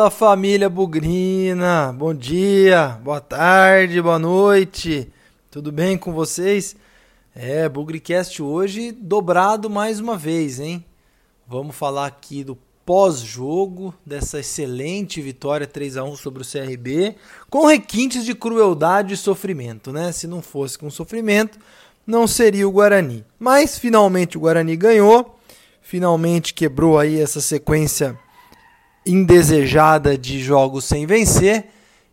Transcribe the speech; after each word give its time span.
Fala 0.00 0.10
família 0.10 0.70
Bugrina, 0.70 1.94
bom 1.94 2.14
dia, 2.14 2.98
boa 3.04 3.20
tarde, 3.20 4.00
boa 4.00 4.18
noite, 4.18 5.12
tudo 5.50 5.70
bem 5.70 5.98
com 5.98 6.10
vocês? 6.10 6.74
É, 7.36 7.68
Bugricast 7.68 8.42
hoje 8.42 8.92
dobrado 8.92 9.68
mais 9.68 10.00
uma 10.00 10.16
vez, 10.16 10.58
hein? 10.58 10.82
Vamos 11.46 11.76
falar 11.76 12.06
aqui 12.06 12.42
do 12.42 12.56
pós-jogo 12.86 13.92
dessa 14.06 14.40
excelente 14.40 15.20
vitória 15.20 15.66
3 15.66 15.98
a 15.98 16.04
1 16.04 16.16
sobre 16.16 16.42
o 16.42 16.46
CRB, 16.50 17.14
com 17.50 17.66
requintes 17.66 18.24
de 18.24 18.34
crueldade 18.34 19.12
e 19.12 19.18
sofrimento, 19.18 19.92
né? 19.92 20.12
Se 20.12 20.26
não 20.26 20.40
fosse 20.40 20.78
com 20.78 20.88
sofrimento, 20.88 21.58
não 22.06 22.26
seria 22.26 22.66
o 22.66 22.72
Guarani. 22.72 23.22
Mas 23.38 23.78
finalmente 23.78 24.38
o 24.38 24.40
Guarani 24.40 24.76
ganhou, 24.76 25.38
finalmente 25.82 26.54
quebrou 26.54 26.98
aí 26.98 27.20
essa 27.20 27.42
sequência 27.42 28.18
indesejada 29.10 30.16
de 30.16 30.40
jogos 30.40 30.84
sem 30.84 31.06
vencer. 31.06 31.66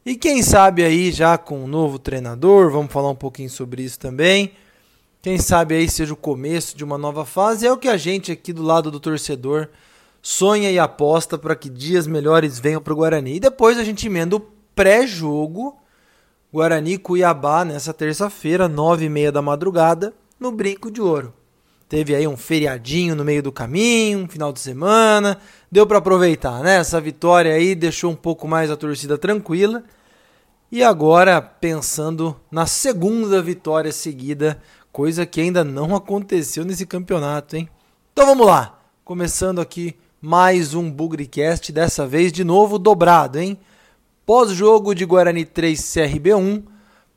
E 0.06 0.16
quem 0.16 0.42
sabe 0.42 0.84
aí 0.84 1.12
já 1.12 1.38
com 1.38 1.64
um 1.64 1.68
novo 1.68 2.00
treinador, 2.00 2.72
vamos 2.72 2.92
falar 2.92 3.10
um 3.10 3.16
pouquinho 3.16 3.50
sobre 3.50 3.84
isso 3.84 4.00
também. 4.00 4.54
Quem 5.22 5.38
sabe 5.38 5.76
aí 5.76 5.90
seja 5.90 6.14
o 6.14 6.18
começo 6.18 6.78
de 6.78 6.84
uma 6.84 6.98
nova 6.98 7.26
fase. 7.26 7.68
É 7.68 7.72
o 7.72 7.78
que 7.78 7.90
a 7.90 7.98
gente 7.98 8.32
aqui 8.32 8.54
do 8.54 8.64
lado 8.64 8.90
do 8.90 9.00
torcedor 9.00 9.68
sonha 10.22 10.72
e 10.72 10.80
aposta 10.80 11.38
para 11.38 11.56
que 11.56 11.70
dias 11.70 12.08
melhores 12.08 12.60
venham 12.60 12.82
para 12.82 12.94
o 12.94 12.96
Guarani. 12.96 13.36
E 13.36 13.40
depois 13.40 13.78
a 13.78 13.84
gente 13.84 14.08
emenda 14.08 14.36
o 14.36 14.48
pré-jogo 14.74 15.78
Guarani 16.52 16.98
Cuiabá 16.98 17.66
nessa 17.66 17.94
terça-feira, 17.94 18.68
nove 18.68 19.06
e 19.06 19.10
meia 19.10 19.32
da 19.32 19.42
madrugada, 19.42 20.14
no 20.40 20.52
Brinco 20.52 20.90
de 20.90 21.02
Ouro. 21.02 21.34
Teve 21.90 22.14
aí 22.14 22.28
um 22.28 22.36
feriadinho 22.36 23.16
no 23.16 23.24
meio 23.24 23.42
do 23.42 23.52
caminho, 23.52 24.20
um 24.20 24.28
final 24.28 24.52
de 24.52 24.60
semana, 24.60 25.38
deu 25.72 25.88
para 25.88 26.00
aproveitar, 26.00 26.62
né? 26.62 26.76
Essa 26.76 27.00
vitória 27.00 27.54
aí 27.54 27.74
deixou 27.74 28.12
um 28.12 28.16
pouco 28.16 28.46
mais 28.46 28.70
a 28.70 28.76
torcida 28.76 29.18
tranquila. 29.18 29.84
E 30.70 30.84
agora 30.84 31.42
pensando 31.42 32.36
na 32.52 32.66
segunda 32.66 33.42
vitória 33.42 33.92
seguida, 33.94 34.62
coisa 34.92 35.26
que 35.26 35.40
ainda 35.40 35.64
não 35.64 35.96
aconteceu 35.96 36.66
nesse 36.66 36.86
campeonato, 36.86 37.56
hein? 37.56 37.70
Então 38.12 38.26
vamos 38.26 38.46
lá, 38.46 38.78
começando 39.06 39.62
aqui 39.62 39.96
mais 40.20 40.74
um 40.74 40.92
Bugrecast, 40.92 41.72
dessa 41.72 42.06
vez 42.06 42.34
de 42.34 42.44
novo 42.44 42.78
dobrado, 42.78 43.40
hein? 43.40 43.58
Pós-jogo 44.26 44.94
de 44.94 45.06
Guarani 45.06 45.46
3 45.46 45.94
CRB 45.94 46.34
1, 46.34 46.64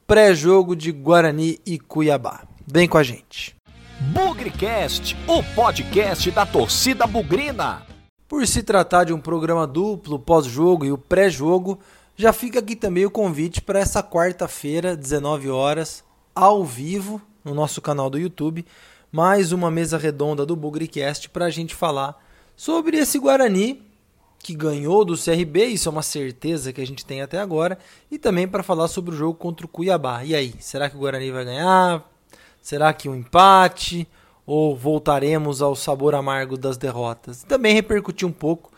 pré-jogo 0.06 0.76
de 0.76 0.92
Guarani 0.92 1.58
e 1.66 1.76
Cuiabá. 1.76 2.42
Vem 2.64 2.86
com 2.86 2.98
a 2.98 3.02
gente. 3.02 3.59
Bugrecast, 4.00 5.14
o 5.28 5.42
podcast 5.54 6.30
da 6.30 6.46
torcida 6.46 7.06
bugrina. 7.06 7.86
Por 8.26 8.46
se 8.46 8.62
tratar 8.62 9.04
de 9.04 9.12
um 9.12 9.20
programa 9.20 9.66
duplo, 9.66 10.18
pós-jogo 10.18 10.86
e 10.86 10.90
o 10.90 10.96
pré-jogo, 10.96 11.78
já 12.16 12.32
fica 12.32 12.60
aqui 12.60 12.74
também 12.74 13.04
o 13.04 13.10
convite 13.10 13.60
para 13.60 13.78
essa 13.78 14.02
quarta-feira, 14.02 14.96
19 14.96 15.50
horas, 15.50 16.02
ao 16.34 16.64
vivo, 16.64 17.20
no 17.44 17.54
nosso 17.54 17.82
canal 17.82 18.08
do 18.08 18.18
YouTube, 18.18 18.64
mais 19.12 19.52
uma 19.52 19.70
mesa 19.70 19.98
redonda 19.98 20.46
do 20.46 20.56
Bugrecast 20.56 21.28
para 21.28 21.44
a 21.44 21.50
gente 21.50 21.74
falar 21.74 22.18
sobre 22.56 22.96
esse 22.96 23.18
Guarani 23.18 23.82
que 24.38 24.54
ganhou 24.54 25.04
do 25.04 25.14
CRB, 25.14 25.66
isso 25.66 25.90
é 25.90 25.92
uma 25.92 26.02
certeza 26.02 26.72
que 26.72 26.80
a 26.80 26.86
gente 26.86 27.04
tem 27.04 27.20
até 27.20 27.38
agora, 27.38 27.78
e 28.10 28.18
também 28.18 28.48
para 28.48 28.62
falar 28.62 28.88
sobre 28.88 29.14
o 29.14 29.16
jogo 29.16 29.34
contra 29.34 29.66
o 29.66 29.68
Cuiabá. 29.68 30.24
E 30.24 30.34
aí, 30.34 30.54
será 30.58 30.88
que 30.88 30.96
o 30.96 31.00
Guarani 31.00 31.30
vai 31.30 31.44
ganhar? 31.44 32.09
Será 32.60 32.92
que 32.92 33.08
um 33.08 33.14
empate? 33.14 34.06
Ou 34.46 34.76
voltaremos 34.76 35.62
ao 35.62 35.76
sabor 35.76 36.14
amargo 36.14 36.56
das 36.56 36.76
derrotas? 36.76 37.44
Também 37.44 37.74
repercutir 37.74 38.26
um 38.26 38.32
pouco 38.32 38.72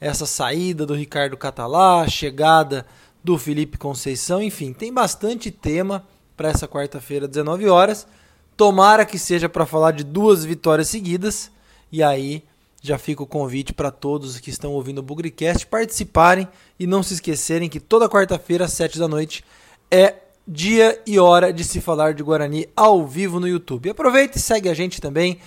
essa 0.00 0.26
saída 0.26 0.84
do 0.84 0.94
Ricardo 0.94 1.36
Catalá, 1.36 2.06
chegada 2.06 2.84
do 3.22 3.38
Felipe 3.38 3.78
Conceição, 3.78 4.42
enfim, 4.42 4.72
tem 4.74 4.92
bastante 4.92 5.50
tema 5.50 6.04
para 6.36 6.50
essa 6.50 6.68
quarta-feira, 6.68 7.26
19 7.26 7.66
horas. 7.68 8.06
Tomara 8.54 9.06
que 9.06 9.18
seja 9.18 9.48
para 9.48 9.64
falar 9.64 9.92
de 9.92 10.04
duas 10.04 10.44
vitórias 10.44 10.88
seguidas, 10.88 11.50
e 11.90 12.02
aí 12.02 12.44
já 12.82 12.98
fica 12.98 13.22
o 13.22 13.26
convite 13.26 13.72
para 13.72 13.90
todos 13.90 14.38
que 14.38 14.50
estão 14.50 14.72
ouvindo 14.72 14.98
o 14.98 15.02
Bugrecast 15.02 15.66
participarem 15.66 16.46
e 16.78 16.86
não 16.86 17.02
se 17.02 17.14
esquecerem 17.14 17.70
que 17.70 17.80
toda 17.80 18.10
quarta-feira, 18.10 18.66
às 18.66 18.74
7 18.74 18.98
da 18.98 19.08
noite, 19.08 19.42
é 19.90 20.16
dia 20.46 21.00
e 21.06 21.18
hora 21.18 21.52
de 21.52 21.64
se 21.64 21.80
falar 21.80 22.12
de 22.12 22.22
Guarani 22.22 22.68
ao 22.76 23.06
vivo 23.06 23.40
no 23.40 23.48
YouTube. 23.48 23.88
Aproveita 23.88 24.36
e 24.36 24.40
segue 24.40 24.68
a 24.68 24.74
gente 24.74 25.00
também 25.00 25.38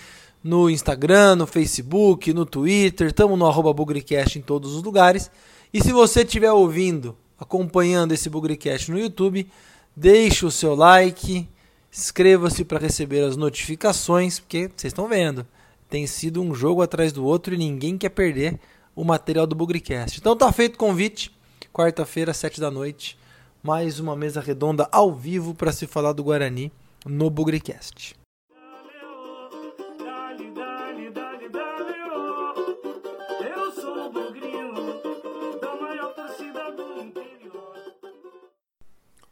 no 0.43 0.69
Instagram, 0.69 1.35
no 1.35 1.47
Facebook, 1.47 2.33
no 2.33 2.45
Twitter, 2.45 3.07
estamos 3.07 3.37
no 3.37 3.45
arroba 3.45 3.73
Bugrecast 3.73 4.39
em 4.39 4.41
todos 4.41 4.73
os 4.73 4.81
lugares. 4.81 5.29
E 5.73 5.81
se 5.81 5.91
você 5.91 6.21
estiver 6.21 6.51
ouvindo, 6.51 7.15
acompanhando 7.37 8.13
esse 8.13 8.29
Bugrecast 8.29 8.89
no 8.89 8.97
YouTube, 8.97 9.47
deixe 9.95 10.45
o 10.45 10.51
seu 10.51 10.73
like, 10.73 11.47
inscreva-se 11.91 12.63
para 12.63 12.79
receber 12.79 13.23
as 13.23 13.37
notificações, 13.37 14.39
porque 14.39 14.71
vocês 14.75 14.91
estão 14.91 15.07
vendo, 15.07 15.45
tem 15.89 16.07
sido 16.07 16.41
um 16.41 16.55
jogo 16.55 16.81
atrás 16.81 17.11
do 17.11 17.23
outro 17.25 17.53
e 17.53 17.57
ninguém 17.57 17.97
quer 17.97 18.09
perder 18.09 18.59
o 18.95 19.03
material 19.03 19.45
do 19.45 19.55
Bugrecast. 19.55 20.19
Então 20.19 20.35
tá 20.35 20.51
feito 20.51 20.75
o 20.75 20.79
convite, 20.79 21.31
quarta-feira, 21.71 22.33
sete 22.33 22.59
da 22.59 22.71
noite 22.71 23.17
mais 23.63 23.99
uma 23.99 24.15
mesa 24.15 24.41
redonda 24.41 24.87
ao 24.91 25.13
vivo 25.13 25.53
para 25.53 25.71
se 25.71 25.87
falar 25.87 26.13
do 26.13 26.23
Guarani 26.23 26.71
no 27.05 27.29
Bugrecast. 27.29 28.15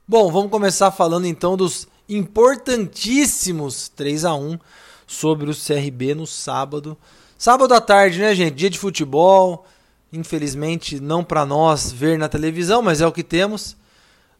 Bom, 0.08 0.31
vamos 0.31 0.52
começar 0.52 0.92
falando 0.92 1.25
então 1.25 1.57
dos 1.57 1.88
importantíssimos 2.07 3.90
3 3.90 4.25
a 4.25 4.36
1 4.36 4.59
sobre 5.07 5.50
o 5.50 5.56
CRB 5.56 6.13
no 6.13 6.28
sábado. 6.28 6.96
Sábado 7.38 7.74
à 7.74 7.81
tarde, 7.81 8.19
né, 8.19 8.34
gente? 8.34 8.56
Dia 8.56 8.69
de 8.69 8.80
futebol. 8.80 9.66
Infelizmente, 10.13 11.00
não 11.00 11.24
para 11.24 11.46
nós 11.46 11.92
ver 11.92 12.18
na 12.18 12.30
televisão, 12.30 12.81
mas 12.81 13.02
é 13.02 13.07
o 13.07 13.12
que 13.12 13.24
temos. 13.24 13.75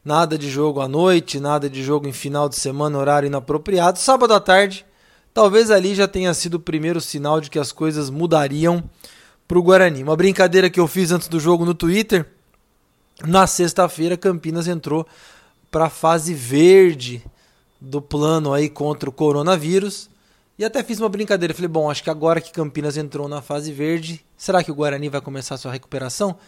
Nada 0.06 0.38
de 0.38 0.48
jogo 0.48 0.80
à 0.80 0.86
noite, 0.86 1.40
nada 1.40 1.68
de 1.68 1.82
jogo 1.82 2.06
em 2.06 2.12
final 2.12 2.48
de 2.48 2.54
semana, 2.54 2.96
horário 2.96 3.26
inapropriado. 3.26 3.98
Sábado 3.98 4.34
à 4.34 4.38
tarde, 4.38 4.86
talvez 5.34 5.68
ali 5.68 5.96
já 5.96 6.06
tenha 6.06 6.32
sido 6.32 6.54
o 6.54 6.60
primeiro 6.60 7.00
sinal 7.00 7.40
de 7.40 7.50
que 7.50 7.58
as 7.58 7.72
coisas 7.72 8.08
mudariam 8.08 8.88
para 9.48 9.58
o 9.58 9.62
Guarani. 9.64 10.04
Uma 10.04 10.14
brincadeira 10.14 10.70
que 10.70 10.78
eu 10.78 10.86
fiz 10.86 11.10
antes 11.10 11.26
do 11.26 11.40
jogo 11.40 11.64
no 11.64 11.74
Twitter. 11.74 12.24
Na 13.26 13.48
sexta-feira, 13.48 14.16
Campinas 14.16 14.68
entrou 14.68 15.04
para 15.72 15.86
a 15.86 15.90
fase 15.90 16.32
verde 16.32 17.20
do 17.80 18.00
plano 18.00 18.54
aí 18.54 18.68
contra 18.68 19.10
o 19.10 19.12
coronavírus. 19.12 20.08
E 20.56 20.64
até 20.64 20.84
fiz 20.84 21.00
uma 21.00 21.08
brincadeira. 21.08 21.52
Falei, 21.52 21.66
bom, 21.66 21.90
acho 21.90 22.04
que 22.04 22.10
agora 22.10 22.40
que 22.40 22.52
Campinas 22.52 22.96
entrou 22.96 23.26
na 23.26 23.42
fase 23.42 23.72
verde, 23.72 24.24
será 24.36 24.62
que 24.62 24.70
o 24.70 24.74
Guarani 24.76 25.08
vai 25.08 25.20
começar 25.20 25.56
sua 25.56 25.72
recuperação? 25.72 26.38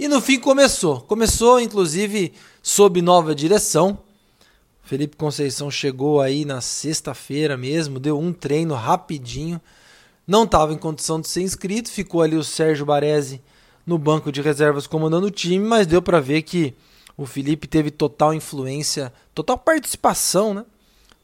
E 0.00 0.08
no 0.08 0.18
fim 0.18 0.40
começou. 0.40 1.02
Começou, 1.02 1.60
inclusive, 1.60 2.32
sob 2.62 3.02
nova 3.02 3.34
direção. 3.34 3.98
Felipe 4.82 5.14
Conceição 5.14 5.70
chegou 5.70 6.22
aí 6.22 6.46
na 6.46 6.62
sexta-feira 6.62 7.54
mesmo, 7.54 8.00
deu 8.00 8.18
um 8.18 8.32
treino 8.32 8.72
rapidinho. 8.72 9.60
Não 10.26 10.44
estava 10.44 10.72
em 10.72 10.78
condição 10.78 11.20
de 11.20 11.28
ser 11.28 11.42
inscrito, 11.42 11.90
ficou 11.90 12.22
ali 12.22 12.34
o 12.34 12.42
Sérgio 12.42 12.86
Baresi 12.86 13.42
no 13.86 13.98
banco 13.98 14.32
de 14.32 14.40
reservas 14.40 14.86
comandando 14.86 15.26
o 15.26 15.30
time, 15.30 15.66
mas 15.66 15.86
deu 15.86 16.00
para 16.00 16.18
ver 16.18 16.40
que 16.44 16.72
o 17.14 17.26
Felipe 17.26 17.66
teve 17.66 17.90
total 17.90 18.32
influência, 18.32 19.12
total 19.34 19.58
participação, 19.58 20.54
né? 20.54 20.64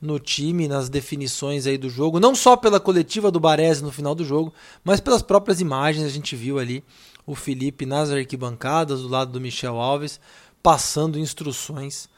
no 0.02 0.18
time, 0.20 0.68
nas 0.68 0.90
definições 0.90 1.66
aí 1.66 1.78
do 1.78 1.88
jogo, 1.88 2.20
não 2.20 2.34
só 2.34 2.54
pela 2.54 2.78
coletiva 2.78 3.30
do 3.30 3.40
Baresi 3.40 3.82
no 3.82 3.90
final 3.90 4.14
do 4.14 4.22
jogo, 4.22 4.52
mas 4.84 5.00
pelas 5.00 5.22
próprias 5.22 5.62
imagens 5.62 6.04
a 6.04 6.10
gente 6.10 6.36
viu 6.36 6.58
ali 6.58 6.84
o 7.26 7.34
Felipe 7.34 7.84
nas 7.84 8.10
arquibancadas, 8.10 9.02
do 9.02 9.08
lado 9.08 9.32
do 9.32 9.40
Michel 9.40 9.80
Alves, 9.80 10.20
passando 10.62 11.18
instruções 11.18 12.08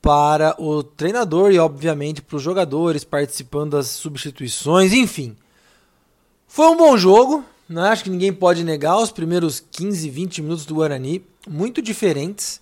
para 0.00 0.54
o 0.56 0.84
treinador 0.84 1.50
e, 1.50 1.58
obviamente, 1.58 2.22
para 2.22 2.36
os 2.36 2.42
jogadores, 2.42 3.02
participando 3.02 3.72
das 3.72 3.88
substituições, 3.88 4.92
enfim. 4.92 5.36
Foi 6.46 6.68
um 6.68 6.76
bom 6.76 6.96
jogo, 6.96 7.44
né? 7.68 7.88
acho 7.88 8.04
que 8.04 8.10
ninguém 8.10 8.32
pode 8.32 8.62
negar. 8.62 8.98
Os 8.98 9.10
primeiros 9.10 9.58
15, 9.58 10.08
20 10.08 10.42
minutos 10.42 10.64
do 10.64 10.76
Guarani, 10.76 11.24
muito 11.48 11.82
diferentes, 11.82 12.60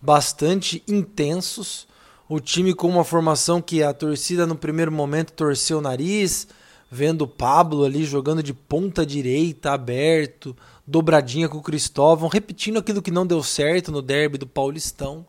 bastante 0.00 0.84
intensos. 0.86 1.88
O 2.28 2.38
time 2.38 2.72
com 2.72 2.88
uma 2.88 3.04
formação 3.04 3.60
que 3.60 3.82
a 3.82 3.92
torcida 3.92 4.46
no 4.46 4.54
primeiro 4.54 4.92
momento 4.92 5.32
torceu 5.32 5.78
o 5.78 5.82
nariz, 5.82 6.46
vendo 6.90 7.22
o 7.22 7.28
Pablo 7.28 7.84
ali 7.84 8.04
jogando 8.04 8.42
de 8.42 8.54
ponta 8.54 9.04
direita, 9.04 9.72
aberto, 9.72 10.56
dobradinha 10.86 11.48
com 11.48 11.58
o 11.58 11.62
Cristóvão, 11.62 12.28
repetindo 12.28 12.78
aquilo 12.78 13.02
que 13.02 13.10
não 13.10 13.26
deu 13.26 13.42
certo 13.42 13.90
no 13.90 14.02
derby 14.02 14.38
do 14.38 14.46
Paulistão. 14.46 15.26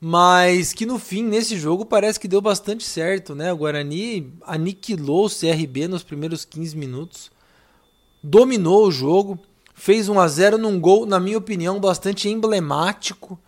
Mas 0.00 0.72
que 0.72 0.84
no 0.84 0.98
fim, 0.98 1.22
nesse 1.22 1.56
jogo, 1.56 1.84
parece 1.84 2.18
que 2.18 2.26
deu 2.26 2.40
bastante 2.40 2.82
certo, 2.82 3.36
né? 3.36 3.52
O 3.52 3.56
Guarani 3.56 4.32
aniquilou 4.42 5.26
o 5.26 5.30
CRB 5.30 5.86
nos 5.86 6.02
primeiros 6.02 6.44
15 6.44 6.76
minutos, 6.76 7.30
dominou 8.20 8.88
o 8.88 8.90
jogo, 8.90 9.38
fez 9.74 10.08
1 10.08 10.18
a 10.18 10.26
0 10.26 10.58
num 10.58 10.80
gol, 10.80 11.06
na 11.06 11.20
minha 11.20 11.38
opinião, 11.38 11.78
bastante 11.78 12.28
emblemático. 12.28 13.38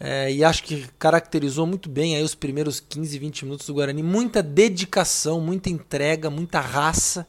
É, 0.00 0.32
e 0.32 0.42
acho 0.42 0.64
que 0.64 0.88
caracterizou 0.98 1.64
muito 1.64 1.88
bem 1.88 2.16
aí 2.16 2.22
os 2.24 2.34
primeiros 2.34 2.80
15, 2.80 3.16
20 3.16 3.44
minutos 3.44 3.66
do 3.66 3.74
Guarani. 3.74 4.02
Muita 4.02 4.42
dedicação, 4.42 5.40
muita 5.40 5.70
entrega, 5.70 6.28
muita 6.28 6.60
raça. 6.60 7.24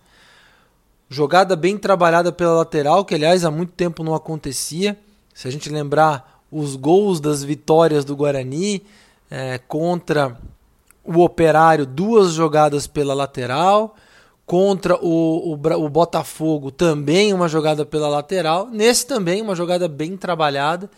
Jogada 1.10 1.56
bem 1.56 1.78
trabalhada 1.78 2.32
pela 2.32 2.54
lateral, 2.54 3.06
que 3.06 3.14
aliás 3.14 3.46
há 3.46 3.52
muito 3.52 3.74
tempo 3.74 4.04
não 4.04 4.16
acontecia. 4.16 4.98
Se 5.34 5.48
a 5.48 5.52
gente 5.52 5.70
lembrar 5.70 6.42
os 6.52 6.76
gols 6.76 7.20
das 7.20 7.44
vitórias 7.44 8.04
do 8.04 8.16
Guarani 8.16 8.82
é, 9.30 9.58
contra 9.58 10.38
o 11.04 11.22
Operário, 11.22 11.86
duas 11.86 12.34
jogadas 12.34 12.88
pela 12.88 13.14
lateral. 13.14 13.96
Contra 14.46 14.96
o, 15.04 15.54
o, 15.54 15.84
o 15.84 15.90
Botafogo, 15.90 16.70
também 16.70 17.34
uma 17.34 17.48
jogada 17.48 17.84
pela 17.84 18.08
lateral. 18.08 18.70
Nesse 18.72 19.08
também, 19.08 19.42
uma 19.42 19.56
jogada 19.56 19.88
bem 19.88 20.16
trabalhada. 20.16 20.90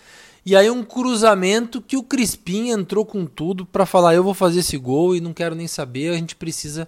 E 0.45 0.55
aí 0.55 0.69
um 0.69 0.83
cruzamento 0.83 1.81
que 1.81 1.97
o 1.97 2.03
Crispim 2.03 2.69
entrou 2.69 3.05
com 3.05 3.25
tudo 3.25 3.65
para 3.65 3.85
falar, 3.85 4.15
eu 4.15 4.23
vou 4.23 4.33
fazer 4.33 4.59
esse 4.59 4.77
gol 4.77 5.15
e 5.15 5.19
não 5.19 5.33
quero 5.33 5.55
nem 5.55 5.67
saber, 5.67 6.09
a 6.09 6.15
gente 6.15 6.37
precisa 6.37 6.87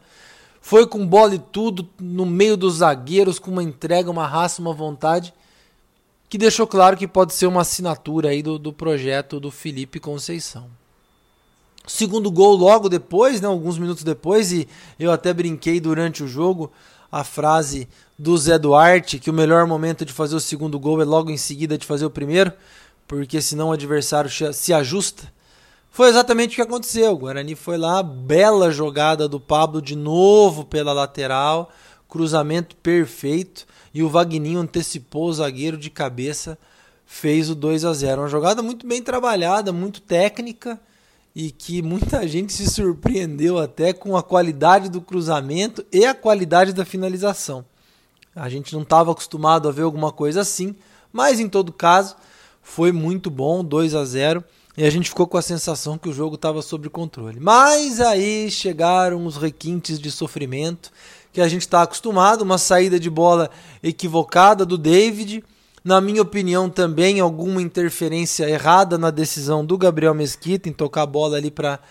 foi 0.62 0.86
com 0.86 1.06
bola 1.06 1.36
e 1.36 1.40
tudo 1.40 1.88
no 2.00 2.26
meio 2.26 2.56
dos 2.56 2.76
zagueiros 2.76 3.40
com 3.40 3.52
uma 3.52 3.64
entrega, 3.64 4.12
uma 4.12 4.28
raça, 4.28 4.62
uma 4.62 4.74
vontade 4.74 5.34
que 6.30 6.38
deixou 6.38 6.68
claro 6.68 6.96
que 6.96 7.08
pode 7.08 7.34
ser 7.34 7.48
uma 7.48 7.62
assinatura 7.62 8.30
aí 8.30 8.44
do, 8.44 8.60
do 8.60 8.72
projeto 8.72 9.40
do 9.40 9.50
Felipe 9.50 10.00
Conceição. 10.00 10.70
Segundo 11.88 12.30
gol 12.30 12.56
logo 12.56 12.88
depois, 12.88 13.42
né, 13.42 13.48
alguns 13.48 13.80
minutos 13.80 14.04
depois, 14.04 14.52
e 14.52 14.68
eu 15.00 15.12
até 15.12 15.34
brinquei 15.34 15.80
durante 15.80 16.24
o 16.24 16.28
jogo 16.28 16.72
a 17.12 17.24
frase 17.24 17.90
do 18.18 18.38
Zé 18.38 18.60
Duarte 18.60 19.18
que 19.18 19.32
o 19.32 19.34
melhor 19.34 19.66
momento 19.66 20.06
de 20.06 20.14
fazer 20.14 20.36
o 20.36 20.40
segundo 20.40 20.78
gol 20.78 21.02
é 21.02 21.06
logo 21.06 21.32
em 21.32 21.38
seguida 21.38 21.78
de 21.78 21.86
fazer 21.88 22.06
o 22.06 22.12
primeiro 22.12 22.54
porque 23.10 23.42
senão 23.42 23.70
o 23.70 23.72
adversário 23.72 24.30
se 24.54 24.72
ajusta. 24.72 25.34
Foi 25.92 26.10
exatamente 26.10 26.54
o 26.54 26.56
que 26.56 26.62
aconteceu. 26.62 27.14
O 27.14 27.18
Guarani 27.18 27.56
foi 27.56 27.78
lá, 27.78 28.02
bela 28.02 28.72
jogada 28.72 29.28
do 29.28 29.40
Pablo 29.40 29.82
de 29.82 29.96
novo 29.96 30.64
pela 30.64 30.94
lateral, 30.94 31.72
cruzamento 32.08 32.76
perfeito 32.76 33.66
e 33.94 34.04
o 34.04 34.10
Vagninho 34.10 34.60
antecipou 34.60 35.30
o 35.30 35.34
zagueiro 35.34 35.78
de 35.78 35.90
cabeça, 35.90 36.58
fez 37.06 37.50
o 37.50 37.56
2 37.56 37.86
a 37.86 37.94
0. 37.94 38.22
Uma 38.22 38.28
jogada 38.28 38.62
muito 38.62 38.88
bem 38.88 39.02
trabalhada, 39.02 39.74
muito 39.74 40.02
técnica 40.02 40.80
e 41.36 41.52
que 41.52 41.82
muita 41.82 42.26
gente 42.28 42.54
se 42.54 42.70
surpreendeu 42.70 43.58
até 43.58 43.94
com 43.94 44.16
a 44.16 44.24
qualidade 44.24 44.90
do 44.90 45.02
cruzamento 45.02 45.86
e 45.92 46.06
a 46.06 46.14
qualidade 46.14 46.74
da 46.74 46.86
finalização. 46.86 47.66
A 48.36 48.48
gente 48.48 48.74
não 48.74 48.84
estava 48.84 49.12
acostumado 49.12 49.68
a 49.68 49.72
ver 49.72 49.82
alguma 49.82 50.12
coisa 50.12 50.42
assim, 50.42 50.76
mas 51.12 51.40
em 51.40 51.50
todo 51.50 51.74
caso, 51.74 52.16
foi 52.62 52.92
muito 52.92 53.30
bom, 53.30 53.64
2 53.64 53.96
a 53.96 54.06
0 54.06 54.44
e 54.80 54.86
a 54.86 54.90
gente 54.90 55.10
ficou 55.10 55.28
com 55.28 55.36
a 55.36 55.42
sensação 55.42 55.98
que 55.98 56.08
o 56.08 56.14
jogo 56.14 56.36
estava 56.36 56.62
sob 56.62 56.90
controle. 56.90 57.38
Mas 57.38 58.00
aí 58.00 58.50
chegaram 58.50 59.26
os 59.26 59.36
requintes 59.36 60.00
de 60.00 60.10
sofrimento 60.10 60.90
que 61.34 61.42
a 61.42 61.50
gente 61.50 61.64
está 61.64 61.82
acostumado, 61.82 62.44
uma 62.44 62.58
saída 62.58 62.98
de 62.98 63.10
bola 63.10 63.50
equivocada 63.84 64.66
do 64.66 64.78
David, 64.78 65.44
na 65.84 66.00
minha 66.00 66.22
opinião 66.22 66.70
também 66.70 67.20
alguma 67.20 67.62
interferência 67.62 68.50
errada 68.50 68.98
na 68.98 69.12
decisão 69.12 69.66
do 69.66 69.78
Gabriel 69.78 70.14
Mesquita 70.14 70.70
em 70.70 70.74
tocar 70.74 71.02
a 71.02 71.06
bola 71.06 71.36
ali 71.36 71.52
para 71.52 71.82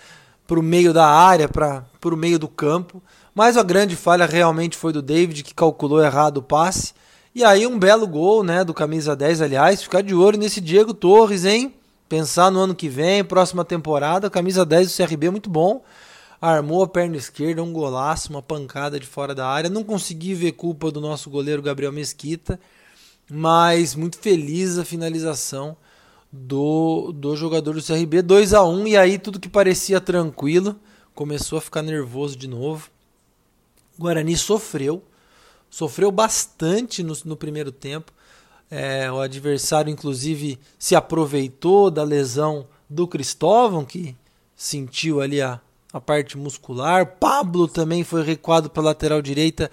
o 0.50 0.62
meio 0.62 0.94
da 0.94 1.06
área, 1.06 1.46
para 1.46 1.84
o 2.02 2.16
meio 2.16 2.38
do 2.38 2.48
campo. 2.48 3.02
Mas 3.34 3.58
a 3.58 3.62
grande 3.62 3.96
falha 3.96 4.24
realmente 4.24 4.78
foi 4.78 4.94
do 4.94 5.02
David 5.02 5.42
que 5.44 5.52
calculou 5.52 6.02
errado 6.02 6.38
o 6.38 6.42
passe 6.42 6.94
e 7.34 7.44
aí 7.44 7.66
um 7.66 7.78
belo 7.78 8.06
gol, 8.06 8.42
né, 8.42 8.64
do 8.64 8.72
camisa 8.72 9.14
10, 9.14 9.42
aliás, 9.42 9.82
ficar 9.82 10.00
de 10.00 10.14
olho 10.14 10.38
nesse 10.38 10.58
Diego 10.58 10.94
Torres, 10.94 11.44
hein? 11.44 11.74
Pensar 12.08 12.50
no 12.50 12.60
ano 12.60 12.74
que 12.74 12.88
vem, 12.88 13.22
próxima 13.22 13.64
temporada, 13.64 14.30
camisa 14.30 14.64
10 14.64 14.90
do 14.90 14.96
CRB 14.96 15.30
muito 15.30 15.50
bom. 15.50 15.84
Armou 16.40 16.82
a 16.82 16.88
perna 16.88 17.16
esquerda, 17.16 17.62
um 17.62 17.72
golaço, 17.72 18.30
uma 18.30 18.40
pancada 18.40 18.98
de 18.98 19.06
fora 19.06 19.34
da 19.34 19.46
área. 19.46 19.68
Não 19.68 19.84
consegui 19.84 20.34
ver 20.34 20.52
culpa 20.52 20.90
do 20.90 21.00
nosso 21.00 21.28
goleiro 21.28 21.60
Gabriel 21.60 21.92
Mesquita, 21.92 22.58
mas 23.30 23.94
muito 23.94 24.18
feliz 24.18 24.78
a 24.78 24.84
finalização 24.84 25.76
do, 26.32 27.12
do 27.12 27.36
jogador 27.36 27.74
do 27.74 27.82
CRB. 27.82 28.22
2 28.22 28.54
a 28.54 28.64
1 28.64 28.86
e 28.86 28.96
aí 28.96 29.18
tudo 29.18 29.40
que 29.40 29.48
parecia 29.48 30.00
tranquilo 30.00 30.76
começou 31.14 31.58
a 31.58 31.60
ficar 31.60 31.82
nervoso 31.82 32.36
de 32.38 32.48
novo. 32.48 32.88
O 33.98 34.02
Guarani 34.02 34.36
sofreu 34.36 35.02
sofreu 35.70 36.10
bastante 36.10 37.02
no, 37.02 37.16
no 37.24 37.36
primeiro 37.36 37.70
tempo. 37.70 38.12
É, 38.70 39.10
o 39.10 39.20
adversário, 39.20 39.90
inclusive, 39.90 40.58
se 40.78 40.94
aproveitou 40.94 41.90
da 41.90 42.02
lesão 42.02 42.66
do 42.88 43.06
Cristóvão, 43.06 43.84
que 43.84 44.14
sentiu 44.54 45.20
ali 45.20 45.40
a, 45.40 45.60
a 45.92 46.00
parte 46.00 46.36
muscular. 46.36 47.06
Pablo 47.18 47.66
também 47.66 48.04
foi 48.04 48.22
recuado 48.22 48.68
para 48.68 48.82
a 48.82 48.86
lateral 48.86 49.22
direita 49.22 49.70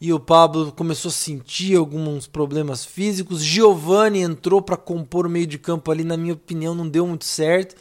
e 0.00 0.12
o 0.12 0.18
Pablo 0.18 0.72
começou 0.72 1.10
a 1.10 1.12
sentir 1.12 1.76
alguns 1.76 2.26
problemas 2.26 2.84
físicos. 2.84 3.42
Giovani 3.42 4.20
entrou 4.20 4.62
para 4.62 4.76
compor 4.76 5.26
o 5.26 5.30
meio 5.30 5.46
de 5.46 5.58
campo 5.58 5.90
ali, 5.90 6.04
na 6.04 6.16
minha 6.16 6.32
opinião, 6.32 6.74
não 6.74 6.88
deu 6.88 7.06
muito 7.06 7.26
certo. 7.26 7.76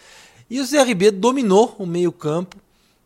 E 0.49 0.59
o 0.59 0.67
CRB 0.67 1.11
dominou 1.11 1.75
o 1.77 1.85
meio 1.85 2.11
campo 2.11 2.57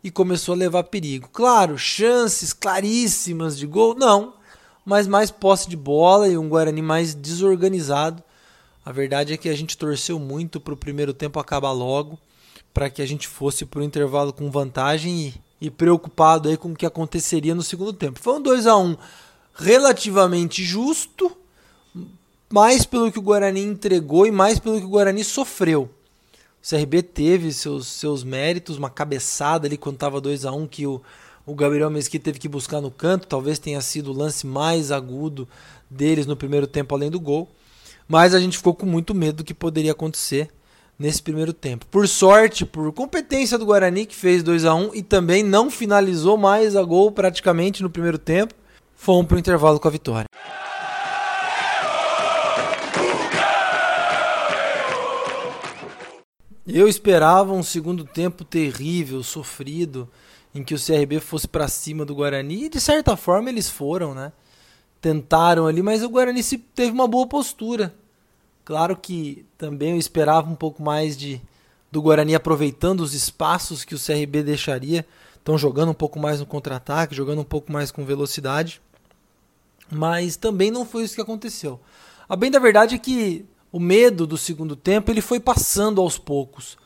e 0.04 0.10
começou 0.10 0.54
a 0.54 0.58
levar 0.58 0.84
perigo. 0.86 1.30
Claro, 1.32 1.78
chances 1.78 2.52
claríssimas 2.52 3.58
de 3.58 3.68
gol, 3.68 3.94
não 3.94 4.34
mas 4.86 5.08
mais 5.08 5.32
posse 5.32 5.70
de 5.70 5.78
bola 5.78 6.28
e 6.28 6.38
um 6.38 6.50
Guarani 6.50 6.82
mais 6.82 7.14
desorganizado. 7.14 8.22
A 8.86 8.92
verdade 8.92 9.34
é 9.34 9.38
que 9.38 9.50
a 9.50 9.56
gente 9.56 9.78
torceu 9.78 10.20
muito 10.20 10.60
para 10.60 10.74
o 10.74 10.78
primeiro 10.78 11.14
tempo 11.14 11.40
acabar 11.40 11.72
logo, 11.72 12.20
para 12.74 12.90
que 12.90 13.02
a 13.02 13.06
gente 13.06 13.28
fosse 13.28 13.66
para 13.66 13.80
o 13.80 13.84
intervalo 13.84 14.34
com 14.34 14.52
vantagem 14.52 15.34
e, 15.62 15.68
e, 15.68 15.72
preocupado 15.72 16.50
aí 16.50 16.58
com 16.58 16.72
o 16.72 16.76
que 16.76 16.86
aconteceria 16.86 17.56
no 17.56 17.64
segundo 17.64 17.94
tempo. 17.94 18.20
Foi 18.20 18.34
um 18.34 18.42
2 18.42 18.68
a 18.68 18.76
1 18.76 18.98
relativamente 19.56 20.64
justo, 20.64 21.32
mais 22.50 22.86
pelo 22.86 23.12
que 23.12 23.20
o 23.20 23.22
Guarani 23.22 23.62
entregou 23.62 24.26
e 24.26 24.32
mais 24.32 24.60
pelo 24.60 24.80
que 24.80 24.86
o 24.86 24.90
Guarani 24.90 25.24
sofreu. 25.24 25.90
O 26.62 26.70
CRB 26.70 27.04
teve 27.04 27.52
seus, 27.52 27.88
seus 27.88 28.24
méritos, 28.24 28.78
uma 28.78 28.90
cabeçada 28.90 29.68
ali 29.68 29.78
quando 29.78 29.96
estava 29.96 30.20
2 30.20 30.46
a 30.46 30.52
1 30.52 30.68
que 30.68 30.88
o 30.88 31.02
o 31.46 31.54
Gabriel 31.54 31.90
Mesquita 31.90 32.26
teve 32.26 32.40
que 32.40 32.48
buscar 32.48 32.80
no 32.80 32.90
canto, 32.90 33.28
talvez 33.28 33.60
tenha 33.60 33.82
sido 33.82 34.12
o 34.12 34.18
lance 34.18 34.48
mais 34.48 34.92
agudo 34.92 35.48
deles 35.90 36.26
no 36.26 36.38
primeiro 36.38 36.66
tempo 36.66 36.96
além 36.96 37.12
do 37.12 37.20
gol. 37.20 37.50
Mas 38.08 38.34
a 38.34 38.40
gente 38.40 38.58
ficou 38.58 38.74
com 38.74 38.86
muito 38.86 39.14
medo 39.14 39.38
do 39.38 39.44
que 39.44 39.54
poderia 39.54 39.92
acontecer 39.92 40.50
nesse 40.98 41.22
primeiro 41.22 41.52
tempo. 41.52 41.86
Por 41.88 42.08
sorte, 42.08 42.66
por 42.66 42.92
competência 42.94 43.58
do 43.58 43.66
Guarani 43.66 44.06
que 44.06 44.16
fez 44.16 44.44
2 44.44 44.66
a 44.66 44.74
1 44.74 44.96
e 44.96 45.04
também 45.04 45.44
não 45.44 45.70
finalizou 45.70 46.38
mais 46.38 46.76
a 46.76 46.84
gol 46.84 47.12
praticamente 47.12 47.84
no 47.84 47.90
primeiro 47.90 48.18
tempo, 48.18 48.54
fomos 48.96 49.28
para 49.28 49.36
o 49.36 49.40
intervalo 49.40 49.80
com 49.80 49.88
a 49.88 49.92
vitória. 49.92 50.28
Eu 56.66 56.88
esperava 56.88 57.52
um 57.52 57.62
segundo 57.62 58.06
tempo 58.06 58.46
terrível, 58.46 59.22
sofrido 59.22 60.10
em 60.54 60.64
que 60.64 60.76
o 60.76 60.80
CRB 60.80 61.20
fosse 61.20 61.48
para 61.48 61.68
cima 61.68 62.06
do 62.06 62.16
Guarani 62.16 62.66
e 62.66 62.70
de 62.70 62.80
certa 62.80 63.18
forma 63.18 63.50
eles 63.50 63.70
foram, 63.70 64.14
né? 64.14 64.32
Tentaram 65.02 65.68
ali, 65.68 65.82
mas 65.82 66.04
o 66.04 66.10
Guarani 66.10 66.44
teve 66.44 66.92
uma 66.92 67.08
boa 67.08 67.28
postura. 67.28 67.94
Claro 68.64 68.96
que 68.96 69.46
também 69.58 69.92
eu 69.92 69.98
esperava 69.98 70.50
um 70.50 70.56
pouco 70.56 70.82
mais 70.82 71.18
de 71.18 71.42
do 71.92 72.02
Guarani 72.02 72.34
aproveitando 72.34 73.02
os 73.02 73.14
espaços 73.14 73.86
que 73.86 73.94
o 73.94 74.00
CRB 74.00 74.42
deixaria. 74.42 75.06
Estão 75.36 75.58
jogando 75.58 75.90
um 75.92 75.94
pouco 75.94 76.18
mais 76.18 76.40
no 76.40 76.46
contra-ataque, 76.46 77.14
jogando 77.14 77.42
um 77.42 77.46
pouco 77.46 77.72
mais 77.72 77.92
com 77.92 78.04
velocidade. 78.04 78.82
Mas 79.92 80.36
também 80.36 80.72
não 80.72 80.86
foi 80.86 81.04
isso 81.04 81.14
que 81.14 81.22
aconteceu. 81.22 81.80
A 82.28 82.36
bem 82.36 82.50
da 82.50 82.58
verdade 82.58 82.96
é 82.96 82.98
que 82.98 83.46
o 83.72 83.80
medo 83.80 84.26
do 84.26 84.38
segundo 84.38 84.76
tempo 84.76 85.12
ele 85.12 85.22
foi 85.22 85.40
passando 85.40 86.02
aos 86.02 86.18
poucos. 86.18 86.78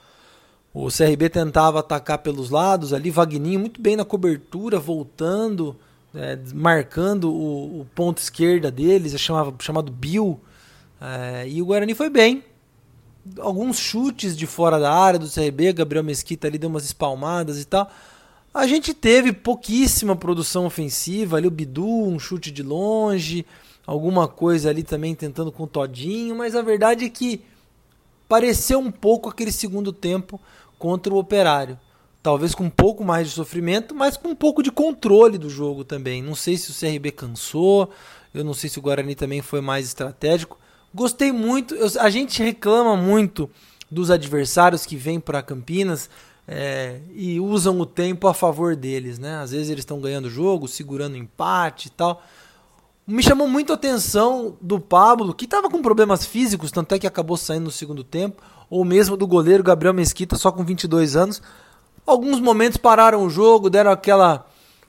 O 0.73 0.89
CRB 0.89 1.29
tentava 1.29 1.79
atacar 1.79 2.19
pelos 2.19 2.49
lados 2.49 2.93
ali, 2.93 3.09
Vagninho 3.09 3.59
muito 3.59 3.81
bem 3.81 3.95
na 3.95 4.05
cobertura, 4.05 4.79
voltando, 4.79 5.75
é, 6.13 6.37
marcando 6.53 7.31
o, 7.31 7.81
o 7.81 7.87
ponto 7.95 8.19
esquerda 8.19 8.69
deles, 8.69 9.13
é 9.13 9.17
chamava, 9.17 9.53
chamado 9.59 9.91
Bill. 9.91 10.39
É, 11.01 11.47
e 11.47 11.61
o 11.61 11.65
Guarani 11.65 11.95
foi 11.95 12.09
bem. 12.09 12.43
Alguns 13.39 13.77
chutes 13.77 14.37
de 14.37 14.45
fora 14.45 14.79
da 14.79 14.93
área 14.93 15.19
do 15.19 15.29
CRB, 15.29 15.73
Gabriel 15.73 16.03
Mesquita 16.03 16.47
ali 16.47 16.57
deu 16.57 16.69
umas 16.69 16.85
espalmadas 16.85 17.59
e 17.59 17.65
tal. 17.65 17.89
A 18.53 18.65
gente 18.65 18.93
teve 18.93 19.33
pouquíssima 19.33 20.15
produção 20.15 20.65
ofensiva, 20.65 21.37
ali 21.37 21.47
o 21.47 21.51
Bidu, 21.51 21.87
um 21.87 22.17
chute 22.17 22.51
de 22.51 22.63
longe, 22.63 23.45
alguma 23.85 24.27
coisa 24.27 24.69
ali 24.69 24.83
também 24.83 25.13
tentando 25.13 25.51
com 25.51 25.63
o 25.63 25.67
Todinho, 25.67 26.35
mas 26.35 26.55
a 26.55 26.61
verdade 26.61 27.05
é 27.05 27.09
que 27.09 27.41
pareceu 28.27 28.79
um 28.79 28.91
pouco 28.91 29.29
aquele 29.29 29.51
segundo 29.51 29.91
tempo 29.91 30.39
contra 30.77 31.13
o 31.13 31.17
Operário. 31.17 31.79
talvez 32.21 32.53
com 32.53 32.65
um 32.65 32.69
pouco 32.69 33.05
mais 33.05 33.29
de 33.29 33.33
sofrimento, 33.33 33.95
mas 33.95 34.17
com 34.17 34.29
um 34.29 34.35
pouco 34.35 34.61
de 34.61 34.69
controle 34.69 35.37
do 35.37 35.49
jogo 35.49 35.85
também. 35.85 36.21
Não 36.21 36.35
sei 36.35 36.57
se 36.57 36.71
o 36.71 36.73
CRB 36.73 37.11
cansou, 37.11 37.89
eu 38.33 38.43
não 38.43 38.53
sei 38.53 38.69
se 38.69 38.77
o 38.79 38.81
Guarani 38.81 39.15
também 39.15 39.41
foi 39.41 39.61
mais 39.61 39.85
estratégico. 39.85 40.59
Gostei 40.93 41.31
muito, 41.31 41.73
eu, 41.75 41.87
a 42.01 42.09
gente 42.09 42.43
reclama 42.43 42.97
muito 42.97 43.49
dos 43.89 44.11
adversários 44.11 44.85
que 44.85 44.97
vêm 44.97 45.19
para 45.21 45.41
Campinas 45.41 46.09
é, 46.47 46.99
e 47.13 47.39
usam 47.39 47.79
o 47.79 47.85
tempo 47.85 48.27
a 48.27 48.33
favor 48.33 48.75
deles, 48.75 49.17
né? 49.19 49.35
Às 49.37 49.51
vezes 49.51 49.69
eles 49.69 49.81
estão 49.81 50.01
ganhando 50.01 50.25
o 50.25 50.29
jogo, 50.29 50.67
segurando 50.67 51.15
empate 51.15 51.87
e 51.87 51.91
tal. 51.91 52.23
Me 53.07 53.23
chamou 53.23 53.47
muito 53.47 53.71
a 53.71 53.75
atenção 53.75 54.57
do 54.59 54.81
Pablo, 54.81 55.33
que 55.33 55.45
estava 55.45 55.69
com 55.69 55.81
problemas 55.81 56.25
físicos, 56.25 56.71
tanto 56.71 56.93
é 56.93 56.99
que 56.99 57.07
acabou 57.07 57.37
saindo 57.37 57.63
no 57.63 57.71
segundo 57.71 58.03
tempo, 58.03 58.43
ou 58.69 58.83
mesmo 58.83 59.15
do 59.15 59.25
goleiro 59.25 59.63
Gabriel 59.63 59.93
Mesquita, 59.93 60.35
só 60.35 60.51
com 60.51 60.61
22 60.61 61.15
anos. 61.15 61.41
Alguns 62.05 62.41
momentos 62.41 62.75
pararam 62.75 63.23
o 63.23 63.29
jogo, 63.29 63.69
deram 63.69 63.91
aquela 63.91 64.45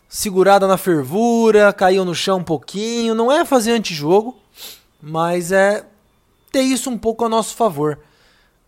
segurada 0.09 0.67
na 0.67 0.77
fervura, 0.77 1.73
caíam 1.73 2.05
no 2.05 2.13
chão 2.13 2.39
um 2.39 2.45
pouquinho. 2.45 3.15
Não 3.15 3.31
é 3.31 3.45
fazer 3.45 3.71
antijogo, 3.71 4.37
mas 5.01 5.53
é 5.53 5.87
ter 6.51 6.63
isso 6.63 6.91
um 6.91 6.99
pouco 6.99 7.25
a 7.25 7.29
nosso 7.29 7.55
favor 7.55 8.01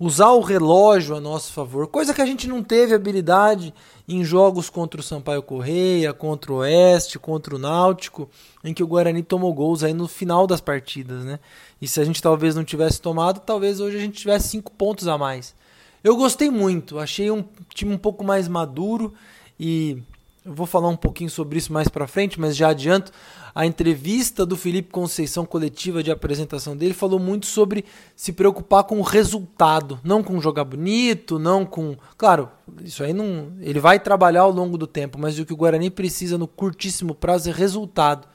usar 0.00 0.30
o 0.30 0.40
relógio 0.40 1.14
a 1.14 1.20
nosso 1.20 1.52
favor, 1.52 1.86
coisa 1.86 2.14
que 2.14 2.22
a 2.22 2.26
gente 2.26 2.48
não 2.48 2.62
teve 2.62 2.94
habilidade 2.94 3.74
em 4.08 4.24
jogos 4.24 4.70
contra 4.70 4.98
o 4.98 5.04
Sampaio 5.04 5.42
Correia, 5.42 6.14
contra 6.14 6.50
o 6.50 6.56
Oeste, 6.56 7.18
contra 7.18 7.54
o 7.54 7.58
Náutico, 7.58 8.26
em 8.64 8.72
que 8.72 8.82
o 8.82 8.86
Guarani 8.86 9.22
tomou 9.22 9.52
gols 9.52 9.84
aí 9.84 9.92
no 9.92 10.08
final 10.08 10.46
das 10.46 10.60
partidas, 10.60 11.22
né? 11.22 11.38
E 11.82 11.86
se 11.86 12.00
a 12.00 12.04
gente 12.04 12.22
talvez 12.22 12.56
não 12.56 12.64
tivesse 12.64 12.98
tomado, 12.98 13.40
talvez 13.40 13.78
hoje 13.78 13.98
a 13.98 14.00
gente 14.00 14.18
tivesse 14.18 14.48
cinco 14.48 14.72
pontos 14.72 15.06
a 15.06 15.18
mais. 15.18 15.54
Eu 16.02 16.16
gostei 16.16 16.50
muito, 16.50 16.98
achei 16.98 17.30
um 17.30 17.44
time 17.74 17.92
um 17.92 17.98
pouco 17.98 18.24
mais 18.24 18.48
maduro 18.48 19.12
e 19.58 20.02
eu 20.44 20.54
vou 20.54 20.66
falar 20.66 20.88
um 20.88 20.96
pouquinho 20.96 21.28
sobre 21.28 21.58
isso 21.58 21.72
mais 21.72 21.88
para 21.88 22.06
frente, 22.06 22.40
mas 22.40 22.56
já 22.56 22.70
adianto 22.70 23.12
a 23.54 23.66
entrevista 23.66 24.46
do 24.46 24.56
Felipe 24.56 24.90
Conceição 24.90 25.44
coletiva 25.44 26.02
de 26.02 26.10
apresentação 26.10 26.74
dele 26.74 26.94
falou 26.94 27.18
muito 27.18 27.46
sobre 27.46 27.84
se 28.16 28.32
preocupar 28.32 28.84
com 28.84 28.98
o 28.98 29.02
resultado, 29.02 30.00
não 30.02 30.22
com 30.22 30.40
jogar 30.40 30.64
bonito, 30.64 31.38
não 31.38 31.66
com, 31.66 31.94
claro, 32.16 32.48
isso 32.82 33.02
aí 33.02 33.12
não, 33.12 33.52
ele 33.60 33.80
vai 33.80 34.00
trabalhar 34.00 34.42
ao 34.42 34.50
longo 34.50 34.78
do 34.78 34.86
tempo, 34.86 35.18
mas 35.18 35.38
o 35.38 35.44
que 35.44 35.52
o 35.52 35.56
Guarani 35.56 35.90
precisa 35.90 36.38
no 36.38 36.46
curtíssimo 36.46 37.14
prazo 37.14 37.50
é 37.50 37.52
resultado. 37.52 38.26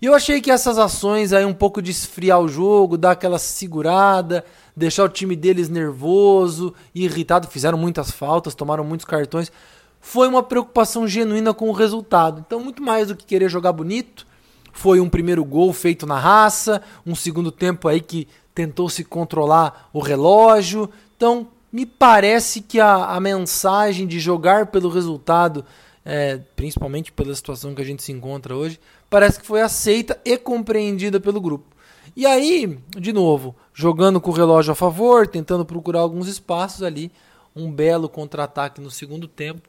E 0.00 0.04
eu 0.04 0.14
achei 0.14 0.42
que 0.42 0.50
essas 0.50 0.78
ações 0.78 1.32
aí 1.32 1.46
um 1.46 1.54
pouco 1.54 1.80
de 1.80 1.90
esfriar 1.90 2.38
o 2.38 2.48
jogo, 2.48 2.98
dar 2.98 3.12
aquela 3.12 3.38
segurada, 3.38 4.44
deixar 4.76 5.04
o 5.04 5.08
time 5.08 5.34
deles 5.34 5.70
nervoso, 5.70 6.74
irritado, 6.94 7.48
fizeram 7.48 7.78
muitas 7.78 8.10
faltas, 8.10 8.54
tomaram 8.54 8.84
muitos 8.84 9.06
cartões, 9.06 9.50
foi 10.00 10.28
uma 10.28 10.42
preocupação 10.42 11.06
genuína 11.06 11.52
com 11.52 11.68
o 11.68 11.72
resultado. 11.72 12.42
Então, 12.46 12.60
muito 12.60 12.82
mais 12.82 13.08
do 13.08 13.16
que 13.16 13.24
querer 13.24 13.48
jogar 13.48 13.72
bonito, 13.72 14.26
foi 14.72 15.00
um 15.00 15.08
primeiro 15.08 15.44
gol 15.44 15.72
feito 15.72 16.06
na 16.06 16.18
raça, 16.18 16.82
um 17.04 17.14
segundo 17.14 17.50
tempo 17.50 17.88
aí 17.88 18.00
que 18.00 18.28
tentou 18.54 18.88
se 18.88 19.04
controlar 19.04 19.88
o 19.92 20.00
relógio. 20.00 20.90
Então, 21.16 21.48
me 21.72 21.84
parece 21.84 22.60
que 22.60 22.80
a, 22.80 23.06
a 23.06 23.20
mensagem 23.20 24.06
de 24.06 24.20
jogar 24.20 24.66
pelo 24.66 24.88
resultado, 24.88 25.64
é, 26.04 26.40
principalmente 26.54 27.10
pela 27.10 27.34
situação 27.34 27.74
que 27.74 27.82
a 27.82 27.84
gente 27.84 28.02
se 28.02 28.12
encontra 28.12 28.54
hoje, 28.54 28.78
parece 29.10 29.40
que 29.40 29.46
foi 29.46 29.60
aceita 29.60 30.18
e 30.24 30.36
compreendida 30.38 31.18
pelo 31.18 31.40
grupo. 31.40 31.76
E 32.14 32.24
aí, 32.24 32.78
de 32.98 33.12
novo, 33.12 33.54
jogando 33.74 34.20
com 34.20 34.30
o 34.30 34.34
relógio 34.34 34.72
a 34.72 34.74
favor, 34.74 35.26
tentando 35.26 35.66
procurar 35.66 36.00
alguns 36.00 36.28
espaços 36.28 36.82
ali, 36.82 37.12
um 37.54 37.70
belo 37.70 38.08
contra-ataque 38.08 38.80
no 38.80 38.90
segundo 38.90 39.26
tempo, 39.28 39.68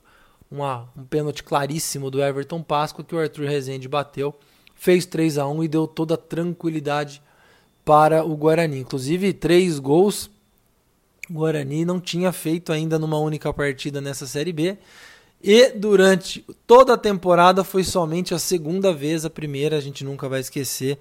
uma, 0.50 0.90
um 0.96 1.04
pênalti 1.04 1.44
claríssimo 1.44 2.10
do 2.10 2.22
Everton 2.22 2.62
Páscoa 2.62 3.04
que 3.04 3.16
o 3.16 3.20
Arthur 3.20 3.48
Rezende 3.48 3.88
bateu 3.88 4.34
fez 4.76 5.06
3 5.06 5.38
a 5.38 5.48
1 5.48 5.64
e 5.64 5.68
deu 5.68 5.88
toda 5.88 6.14
a 6.14 6.18
tranquilidade 6.18 7.22
para 7.84 8.24
o 8.24 8.36
Guarani. 8.36 8.80
Inclusive, 8.80 9.34
três 9.34 9.80
gols 9.80 10.30
o 11.30 11.34
Guarani 11.34 11.84
não 11.84 12.00
tinha 12.00 12.32
feito 12.32 12.72
ainda 12.72 12.98
numa 12.98 13.20
única 13.20 13.52
partida 13.54 14.00
nessa 14.00 14.26
Série 14.26 14.54
B. 14.54 14.78
E 15.44 15.72
durante 15.72 16.46
toda 16.66 16.94
a 16.94 16.98
temporada 16.98 17.64
foi 17.64 17.84
somente 17.84 18.34
a 18.34 18.40
segunda 18.40 18.94
vez, 18.94 19.26
a 19.26 19.30
primeira 19.30 19.78
a 19.78 19.82
gente 19.82 20.04
nunca 20.04 20.28
vai 20.28 20.40
esquecer, 20.40 20.98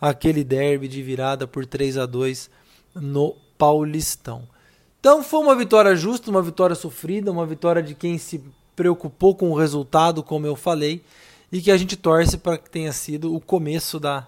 aquele 0.00 0.44
derby 0.44 0.88
de 0.88 1.02
virada 1.02 1.46
por 1.46 1.64
3 1.64 1.96
a 1.96 2.06
2 2.06 2.50
no 2.94 3.36
Paulistão. 3.56 4.48
Então 5.00 5.22
foi 5.22 5.40
uma 5.40 5.54
vitória 5.54 5.94
justa, 5.96 6.30
uma 6.30 6.42
vitória 6.42 6.74
sofrida, 6.74 7.30
uma 7.30 7.46
vitória 7.46 7.82
de 7.82 7.94
quem 7.94 8.18
se 8.18 8.42
preocupou 8.78 9.34
com 9.34 9.50
o 9.50 9.56
resultado, 9.56 10.22
como 10.22 10.46
eu 10.46 10.54
falei, 10.54 11.02
e 11.50 11.60
que 11.60 11.68
a 11.68 11.76
gente 11.76 11.96
torce 11.96 12.38
para 12.38 12.56
que 12.56 12.70
tenha 12.70 12.92
sido 12.92 13.34
o 13.34 13.40
começo 13.40 13.98
da, 13.98 14.24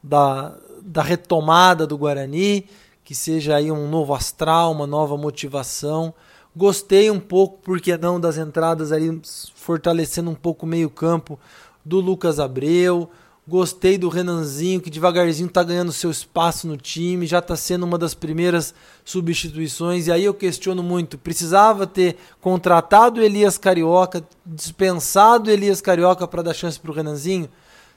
da, 0.00 0.54
da 0.80 1.02
retomada 1.02 1.88
do 1.88 1.98
Guarani, 1.98 2.68
que 3.02 3.16
seja 3.16 3.56
aí 3.56 3.68
um 3.72 3.90
novo 3.90 4.14
astral, 4.14 4.70
uma 4.70 4.86
nova 4.86 5.16
motivação. 5.16 6.14
Gostei 6.54 7.10
um 7.10 7.18
pouco, 7.18 7.58
porque 7.64 7.96
não, 7.96 8.20
das 8.20 8.38
entradas 8.38 8.92
ali, 8.92 9.20
fortalecendo 9.56 10.30
um 10.30 10.36
pouco 10.36 10.64
o 10.64 10.68
meio-campo 10.68 11.36
do 11.84 11.98
Lucas 11.98 12.38
Abreu. 12.38 13.10
Gostei 13.50 13.98
do 13.98 14.08
Renanzinho, 14.08 14.80
que 14.80 14.88
devagarzinho 14.88 15.48
está 15.48 15.64
ganhando 15.64 15.90
seu 15.90 16.08
espaço 16.08 16.68
no 16.68 16.76
time, 16.76 17.26
já 17.26 17.40
está 17.40 17.56
sendo 17.56 17.82
uma 17.82 17.98
das 17.98 18.14
primeiras 18.14 18.72
substituições. 19.04 20.06
E 20.06 20.12
aí 20.12 20.24
eu 20.24 20.32
questiono 20.32 20.84
muito: 20.84 21.18
precisava 21.18 21.84
ter 21.84 22.16
contratado 22.40 23.20
Elias 23.20 23.58
Carioca, 23.58 24.22
dispensado 24.46 25.50
Elias 25.50 25.80
Carioca 25.80 26.28
para 26.28 26.42
dar 26.42 26.54
chance 26.54 26.78
para 26.78 26.92
o 26.92 26.94
Renanzinho? 26.94 27.48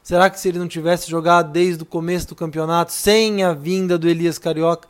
Será 0.02 0.28
que 0.28 0.40
se 0.40 0.48
ele 0.48 0.58
não 0.58 0.68
tivesse 0.68 1.08
jogado 1.08 1.52
desde 1.52 1.84
o 1.84 1.86
começo 1.86 2.30
do 2.30 2.36
campeonato, 2.36 2.92
sem 2.92 3.44
a 3.44 3.54
vinda 3.54 3.96
do 3.96 4.10
Elias 4.10 4.40
Carioca, 4.40 4.88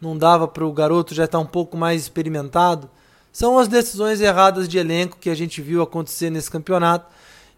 não 0.00 0.16
dava 0.16 0.48
para 0.48 0.64
o 0.64 0.72
garoto 0.72 1.14
já 1.14 1.26
estar 1.26 1.36
tá 1.36 1.44
um 1.44 1.46
pouco 1.46 1.76
mais 1.76 2.00
experimentado? 2.00 2.88
São 3.30 3.58
as 3.58 3.68
decisões 3.68 4.22
erradas 4.22 4.66
de 4.66 4.78
elenco 4.78 5.18
que 5.20 5.28
a 5.28 5.34
gente 5.34 5.60
viu 5.60 5.82
acontecer 5.82 6.30
nesse 6.30 6.50
campeonato 6.50 7.04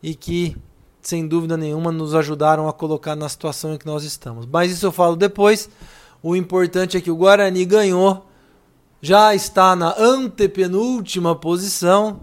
e 0.02 0.12
que 0.12 0.56
sem 1.00 1.26
dúvida 1.26 1.56
nenhuma, 1.56 1.92
nos 1.92 2.14
ajudaram 2.14 2.68
a 2.68 2.72
colocar 2.72 3.16
na 3.16 3.28
situação 3.28 3.74
em 3.74 3.78
que 3.78 3.86
nós 3.86 4.04
estamos. 4.04 4.46
Mas 4.46 4.72
isso 4.72 4.86
eu 4.86 4.92
falo 4.92 5.16
depois. 5.16 5.68
O 6.22 6.34
importante 6.34 6.96
é 6.96 7.00
que 7.00 7.10
o 7.10 7.16
Guarani 7.16 7.64
ganhou, 7.64 8.26
já 9.00 9.34
está 9.34 9.76
na 9.76 9.94
antepenúltima 9.96 11.34
posição, 11.36 12.20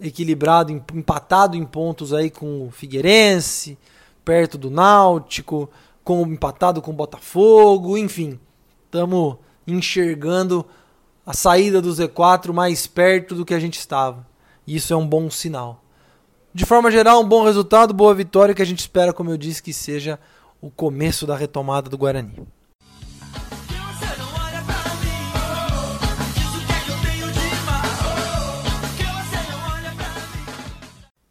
equilibrado, 0.00 0.72
empatado 0.72 1.56
em 1.56 1.64
pontos 1.64 2.12
aí 2.12 2.30
com 2.30 2.66
o 2.66 2.70
Figueirense, 2.70 3.78
perto 4.24 4.56
do 4.56 4.70
Náutico, 4.70 5.68
com 6.02 6.22
empatado 6.22 6.80
com 6.80 6.90
o 6.90 6.94
Botafogo, 6.94 7.96
enfim, 7.98 8.38
estamos 8.86 9.36
enxergando 9.66 10.64
a 11.26 11.32
saída 11.32 11.80
do 11.80 11.90
Z4 11.90 12.52
mais 12.52 12.86
perto 12.86 13.34
do 13.34 13.44
que 13.44 13.54
a 13.54 13.60
gente 13.60 13.78
estava. 13.78 14.26
Isso 14.66 14.92
é 14.92 14.96
um 14.96 15.06
bom 15.06 15.30
sinal. 15.30 15.83
De 16.56 16.64
forma 16.64 16.88
geral, 16.88 17.20
um 17.20 17.26
bom 17.26 17.42
resultado, 17.42 17.92
boa 17.92 18.14
vitória 18.14 18.54
que 18.54 18.62
a 18.62 18.64
gente 18.64 18.78
espera, 18.78 19.12
como 19.12 19.28
eu 19.28 19.36
disse, 19.36 19.60
que 19.60 19.72
seja 19.72 20.20
o 20.60 20.70
começo 20.70 21.26
da 21.26 21.34
retomada 21.34 21.90
do 21.90 21.98
Guarani. 21.98 22.46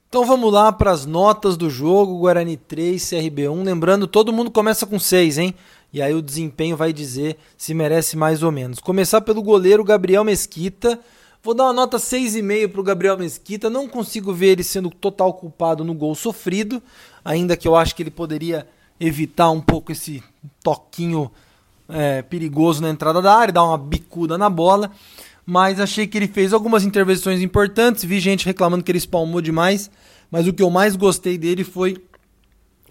Então 0.09 0.25
vamos 0.25 0.51
lá 0.51 0.73
para 0.73 0.91
as 0.91 1.05
notas 1.05 1.55
do 1.55 1.69
jogo, 1.69 2.19
Guarani 2.19 2.57
3, 2.57 3.09
CRB 3.09 3.47
1. 3.47 3.63
Lembrando, 3.63 4.05
todo 4.05 4.33
mundo 4.33 4.51
começa 4.51 4.85
com 4.85 4.99
6, 4.99 5.37
hein? 5.37 5.55
E 5.93 6.01
aí 6.01 6.13
o 6.13 6.21
desempenho 6.21 6.75
vai 6.75 6.91
dizer 6.91 7.37
se 7.57 7.73
merece 7.73 8.17
mais 8.17 8.43
ou 8.43 8.51
menos. 8.51 8.79
Começar 8.79 9.21
pelo 9.21 9.41
goleiro 9.41 9.85
Gabriel 9.85 10.25
Mesquita, 10.25 10.99
Vou 11.43 11.53
dar 11.53 11.65
uma 11.65 11.73
nota 11.73 11.97
6,5 11.97 12.69
para 12.69 12.79
o 12.79 12.83
Gabriel 12.85 13.17
Mesquita. 13.17 13.69
Não 13.69 13.85
consigo 13.85 14.31
ver 14.33 14.51
ele 14.51 14.63
sendo 14.63 14.89
total 14.89 15.33
culpado 15.33 15.83
no 15.83 15.93
gol 15.93 16.15
sofrido, 16.15 16.81
ainda 17.23 17.57
que 17.57 17.67
eu 17.67 17.75
acho 17.75 17.93
que 17.93 18.01
ele 18.01 18.09
poderia 18.09 18.65
evitar 18.97 19.51
um 19.51 19.59
pouco 19.59 19.91
esse 19.91 20.23
toquinho 20.63 21.29
é, 21.89 22.21
perigoso 22.21 22.81
na 22.81 22.89
entrada 22.89 23.21
da 23.21 23.35
área, 23.35 23.53
dar 23.53 23.65
uma 23.65 23.77
bicuda 23.77 24.37
na 24.37 24.49
bola. 24.49 24.89
Mas 25.45 25.81
achei 25.81 26.07
que 26.07 26.17
ele 26.17 26.29
fez 26.29 26.53
algumas 26.53 26.85
intervenções 26.85 27.41
importantes. 27.41 28.05
Vi 28.05 28.21
gente 28.21 28.45
reclamando 28.45 28.81
que 28.81 28.89
ele 28.89 28.97
espalmou 28.97 29.41
demais. 29.41 29.91
Mas 30.31 30.47
o 30.47 30.53
que 30.53 30.63
eu 30.63 30.69
mais 30.69 30.95
gostei 30.95 31.37
dele 31.37 31.65
foi 31.65 32.01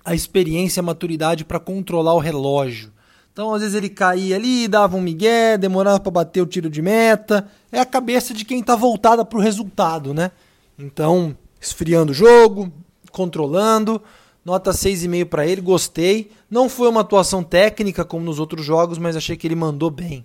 a 0.05 0.15
experiência 0.15 0.81
a 0.81 0.85
maturidade 0.85 1.43
para 1.43 1.59
controlar 1.59 2.13
o 2.13 2.19
relógio. 2.19 2.93
Então, 3.33 3.55
às 3.55 3.63
vezes 3.63 3.75
ele 3.75 3.89
caía 3.89 4.37
ali, 4.37 4.69
dava 4.69 4.97
um 4.97 5.01
migué, 5.01 5.57
demorava 5.57 5.99
para 5.99 6.13
bater 6.13 6.43
o 6.43 6.47
tiro 6.47 6.69
de 6.69 6.83
meta. 6.83 7.49
É 7.71 7.81
a 7.81 7.87
cabeça 7.87 8.35
de 8.35 8.45
quem 8.45 8.61
está 8.61 8.77
voltada 8.77 9.25
para 9.25 9.39
o 9.39 9.43
resultado, 9.43 10.13
né? 10.13 10.31
Então, 10.79 11.35
esfriando 11.59 12.13
o 12.13 12.15
jogo, 12.15 12.71
controlando. 13.11 14.03
Nota 14.45 14.73
6,5 14.73 15.25
para 15.27 15.47
ele, 15.47 15.63
gostei. 15.63 16.31
Não 16.51 16.69
foi 16.69 16.89
uma 16.89 17.01
atuação 17.01 17.43
técnica 17.43 18.05
como 18.05 18.25
nos 18.25 18.39
outros 18.39 18.67
jogos, 18.67 18.99
mas 18.99 19.17
achei 19.17 19.37
que 19.37 19.47
ele 19.47 19.55
mandou 19.55 19.91
bem. 19.91 20.25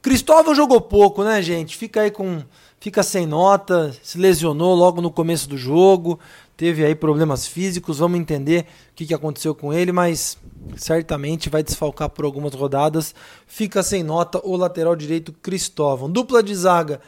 Cristóvão 0.00 0.52
jogou 0.52 0.80
pouco, 0.80 1.22
né, 1.22 1.40
gente? 1.40 1.76
Fica 1.76 2.00
aí 2.00 2.10
com. 2.10 2.42
Fica 2.80 3.04
sem 3.04 3.24
nota, 3.24 3.94
se 4.02 4.18
lesionou 4.18 4.74
logo 4.74 5.00
no 5.00 5.12
começo 5.12 5.48
do 5.48 5.56
jogo, 5.56 6.18
teve 6.62 6.84
aí 6.84 6.94
problemas 6.94 7.44
físicos, 7.44 7.98
vamos 7.98 8.20
entender 8.20 8.66
o 8.92 8.94
que, 8.94 9.04
que 9.04 9.12
aconteceu 9.12 9.52
com 9.52 9.72
ele, 9.72 9.90
mas 9.90 10.38
certamente 10.76 11.50
vai 11.50 11.60
desfalcar 11.60 12.08
por 12.08 12.24
algumas 12.24 12.54
rodadas. 12.54 13.16
Fica 13.48 13.82
sem 13.82 14.04
nota 14.04 14.40
o 14.44 14.56
lateral 14.56 14.94
direito 14.94 15.32
Cristóvão. 15.32 16.08
Dupla 16.08 16.40
de 16.40 16.54
zaga, 16.54 17.00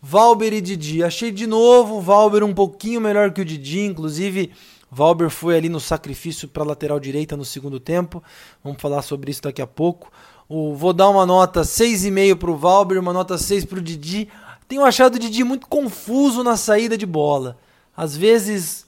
Valber 0.00 0.54
e 0.54 0.62
Didi. 0.62 1.04
Achei 1.04 1.30
de 1.30 1.46
novo 1.46 1.96
o 1.96 2.00
Valber 2.00 2.42
um 2.42 2.54
pouquinho 2.54 3.02
melhor 3.02 3.30
que 3.34 3.42
o 3.42 3.44
Didi, 3.44 3.80
inclusive 3.80 4.50
Valber 4.90 5.28
foi 5.28 5.58
ali 5.58 5.68
no 5.68 5.78
sacrifício 5.78 6.48
para 6.48 6.62
a 6.62 6.66
lateral 6.68 6.98
direita 6.98 7.36
no 7.36 7.44
segundo 7.44 7.78
tempo. 7.78 8.22
Vamos 8.64 8.80
falar 8.80 9.02
sobre 9.02 9.30
isso 9.30 9.42
daqui 9.42 9.60
a 9.60 9.66
pouco. 9.66 10.10
Vou 10.48 10.94
dar 10.94 11.10
uma 11.10 11.26
nota 11.26 11.60
6,5 11.60 12.36
para 12.36 12.50
o 12.50 12.56
Valber, 12.56 12.98
uma 12.98 13.12
nota 13.12 13.36
6 13.36 13.66
para 13.66 13.78
o 13.78 13.82
Didi. 13.82 14.30
Tenho 14.66 14.82
achado 14.82 15.16
o 15.16 15.18
Didi 15.18 15.44
muito 15.44 15.66
confuso 15.66 16.42
na 16.42 16.56
saída 16.56 16.96
de 16.96 17.04
bola. 17.04 17.58
Às 17.94 18.16
vezes, 18.16 18.86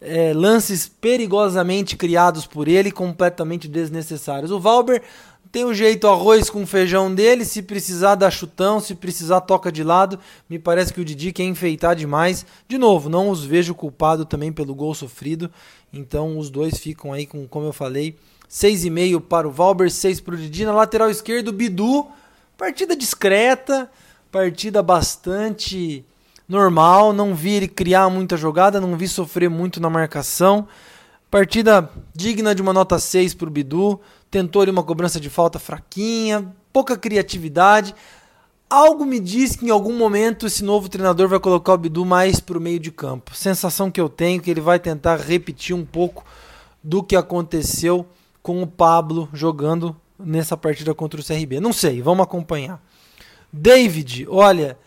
é, 0.00 0.32
lances 0.32 0.88
perigosamente 0.88 1.96
criados 1.96 2.46
por 2.46 2.68
ele, 2.68 2.90
completamente 2.90 3.68
desnecessários. 3.68 4.50
O 4.50 4.60
Valber 4.60 5.02
tem 5.50 5.64
o 5.64 5.72
jeito 5.72 6.06
arroz 6.06 6.50
com 6.50 6.66
feijão 6.66 7.14
dele, 7.14 7.44
se 7.44 7.62
precisar 7.62 8.14
dar 8.14 8.30
chutão, 8.30 8.80
se 8.80 8.94
precisar 8.94 9.40
toca 9.40 9.72
de 9.72 9.82
lado. 9.82 10.18
Me 10.48 10.58
parece 10.58 10.92
que 10.92 11.00
o 11.00 11.04
Didi 11.04 11.32
quer 11.32 11.44
enfeitar 11.44 11.96
demais. 11.96 12.44
De 12.68 12.76
novo, 12.76 13.08
não 13.08 13.30
os 13.30 13.44
vejo 13.44 13.74
culpado 13.74 14.24
também 14.24 14.52
pelo 14.52 14.74
gol 14.74 14.94
sofrido. 14.94 15.50
Então 15.92 16.38
os 16.38 16.50
dois 16.50 16.78
ficam 16.78 17.12
aí 17.12 17.26
com, 17.26 17.46
como 17.48 17.66
eu 17.66 17.72
falei, 17.72 18.16
6,5 18.48 19.20
para 19.22 19.48
o 19.48 19.50
Valber, 19.50 19.90
6 19.90 20.20
para 20.20 20.34
o 20.34 20.36
Didi. 20.36 20.64
Na 20.66 20.74
lateral 20.74 21.10
esquerda, 21.10 21.50
o 21.50 21.52
Bidu. 21.52 22.06
Partida 22.56 22.96
discreta, 22.96 23.90
partida 24.30 24.82
bastante 24.82 26.04
normal. 26.48 27.12
Não 27.12 27.34
vi 27.34 27.50
ele 27.50 27.68
criar 27.68 28.08
muita 28.08 28.36
jogada, 28.36 28.80
não 28.80 28.96
vi 28.96 29.06
sofrer 29.06 29.50
muito 29.50 29.80
na 29.80 29.90
marcação. 29.90 30.66
Partida 31.30 31.90
digna 32.14 32.54
de 32.54 32.62
uma 32.62 32.72
nota 32.72 32.98
6 32.98 33.34
para 33.34 33.48
o 33.48 33.50
Bidu 33.50 34.00
tentou 34.30 34.62
ali 34.62 34.70
uma 34.70 34.82
cobrança 34.82 35.20
de 35.20 35.28
falta 35.28 35.58
fraquinha, 35.58 36.54
pouca 36.72 36.96
criatividade. 36.96 37.94
Algo 38.70 39.04
me 39.04 39.18
diz 39.20 39.56
que 39.56 39.66
em 39.66 39.70
algum 39.70 39.96
momento 39.96 40.46
esse 40.46 40.62
novo 40.62 40.88
treinador 40.88 41.28
vai 41.28 41.38
colocar 41.38 41.74
o 41.74 41.78
Bidu 41.78 42.04
mais 42.04 42.40
para 42.40 42.56
o 42.56 42.60
meio 42.60 42.78
de 42.78 42.90
campo. 42.90 43.34
Sensação 43.34 43.90
que 43.90 44.00
eu 44.00 44.08
tenho 44.08 44.40
que 44.40 44.50
ele 44.50 44.60
vai 44.60 44.78
tentar 44.78 45.16
repetir 45.16 45.74
um 45.74 45.84
pouco 45.84 46.24
do 46.82 47.02
que 47.02 47.16
aconteceu 47.16 48.06
com 48.42 48.62
o 48.62 48.66
Pablo 48.66 49.28
jogando 49.32 49.96
nessa 50.18 50.56
partida 50.56 50.94
contra 50.94 51.20
o 51.20 51.24
CRB. 51.24 51.60
Não 51.60 51.72
sei, 51.72 52.00
vamos 52.02 52.24
acompanhar. 52.24 52.82
David, 53.52 54.26
olha, 54.28 54.78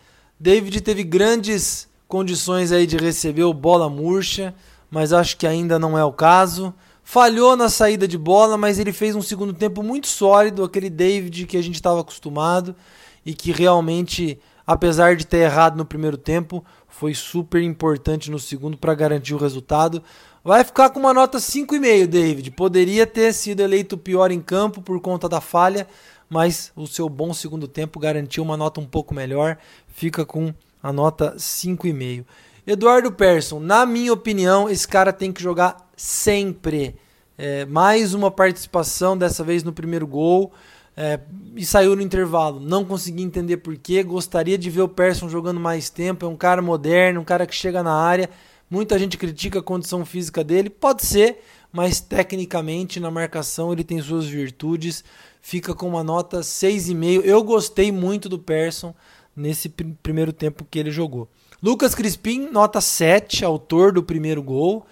David 0.41 0.81
teve 0.81 1.03
grandes 1.03 1.88
condições 2.07 2.71
aí 2.71 2.88
de 2.88 2.98
receber 2.98 3.43
o 3.43 3.53
bola 3.53 3.88
murcha, 3.88 4.55
mas 4.89 5.13
acho 5.13 5.38
que 5.38 5.45
ainda 5.45 5.77
não 5.77 5.95
é 5.95 6.03
o 6.03 6.12
caso. 6.12 6.74
Falhou 7.03 7.55
na 7.55 7.69
saída 7.69 8.07
de 8.07 8.17
bola, 8.17 8.57
mas 8.57 8.79
ele 8.79 8.91
fez 8.91 9.15
um 9.15 9.21
segundo 9.21 9.53
tempo 9.53 9.83
muito 9.83 10.07
sólido, 10.07 10.63
aquele 10.63 10.89
David 10.89 11.45
que 11.45 11.57
a 11.57 11.62
gente 11.62 11.75
estava 11.75 12.01
acostumado 12.01 12.75
e 13.24 13.36
que 13.36 13.51
realmente, 13.51 14.39
apesar 14.65 15.15
de 15.15 15.27
ter 15.27 15.41
errado 15.41 15.77
no 15.77 15.86
primeiro 15.86 16.17
tempo, 16.17 16.65
foi 16.88 17.13
super 17.13 17.62
importante 17.62 18.31
no 18.31 18.39
segundo 18.39 18.79
para 18.79 18.95
garantir 18.95 19.36
o 19.36 19.38
resultado. 19.38 20.01
Vai 20.43 20.63
ficar 20.63 20.89
com 20.89 21.00
uma 21.00 21.13
nota 21.13 21.38
5,5, 21.38 22.07
David. 22.07 22.50
Poderia 22.50 23.05
ter 23.05 23.31
sido 23.31 23.60
eleito 23.60 23.95
pior 23.95 24.31
em 24.31 24.41
campo 24.41 24.81
por 24.81 25.00
conta 25.01 25.29
da 25.29 25.39
falha, 25.39 25.88
mas 26.31 26.71
o 26.77 26.88
seu 26.88 27.09
bom 27.09 27.33
segundo 27.33 27.67
tempo 27.67 28.00
garantiu 28.00 28.41
uma 28.41 28.55
nota 28.55 28.79
um 28.79 28.85
pouco 28.85 29.13
melhor. 29.13 29.57
Fica 29.85 30.25
com 30.25 30.53
a 30.81 30.93
nota 30.93 31.35
5,5. 31.35 32.23
Eduardo 32.65 33.11
Persson, 33.11 33.59
na 33.59 33.85
minha 33.85 34.13
opinião, 34.13 34.69
esse 34.69 34.88
cara 34.88 35.11
tem 35.11 35.33
que 35.33 35.43
jogar 35.43 35.75
sempre. 35.93 36.96
É, 37.37 37.65
mais 37.65 38.13
uma 38.13 38.31
participação, 38.31 39.17
dessa 39.17 39.44
vez 39.44 39.61
no 39.61 39.74
primeiro 39.74 40.07
gol. 40.07 40.53
É, 40.96 41.20
e 41.53 41.65
saiu 41.65 41.98
no 41.98 42.01
intervalo. 42.01 42.61
Não 42.61 42.85
consegui 42.85 43.24
entender 43.24 43.57
porquê. 43.57 44.01
Gostaria 44.01 44.57
de 44.57 44.70
ver 44.70 44.83
o 44.83 44.87
Persson 44.87 45.27
jogando 45.27 45.59
mais 45.59 45.89
tempo. 45.89 46.25
É 46.25 46.29
um 46.29 46.37
cara 46.37 46.61
moderno, 46.61 47.20
um 47.20 47.25
cara 47.25 47.46
que 47.46 47.53
chega 47.53 47.83
na 47.83 47.94
área. 47.94 48.29
Muita 48.70 48.98
gente 48.98 49.17
critica 49.17 49.59
a 49.59 49.63
condição 49.63 50.05
física 50.05 50.46
dele. 50.46 50.70
Pode 50.70 51.05
ser, 51.05 51.44
mas 51.72 52.01
tecnicamente 52.01 53.00
na 53.00 53.10
marcação 53.10 53.72
ele 53.72 53.84
tem 53.84 54.01
suas 54.01 54.25
virtudes. 54.25 55.03
Fica 55.42 55.74
com 55.74 55.88
uma 55.88 56.03
nota 56.03 56.42
6,5. 56.42 57.22
Eu 57.24 57.44
gostei 57.44 57.92
muito 57.92 58.27
do 58.27 58.38
Persson 58.38 58.94
nesse 59.36 59.70
pr 59.70 59.86
primeiro 60.03 60.34
tempo 60.34 60.66
que 60.70 60.77
ele 60.77 60.92
jogou. 60.92 61.29
Lucas 61.64 61.96
Crispim, 61.96 62.50
nota 62.50 62.81
7, 62.81 63.46
autor 63.46 63.94
do 63.94 64.03
primeiro 64.03 64.42
gol. 64.42 64.86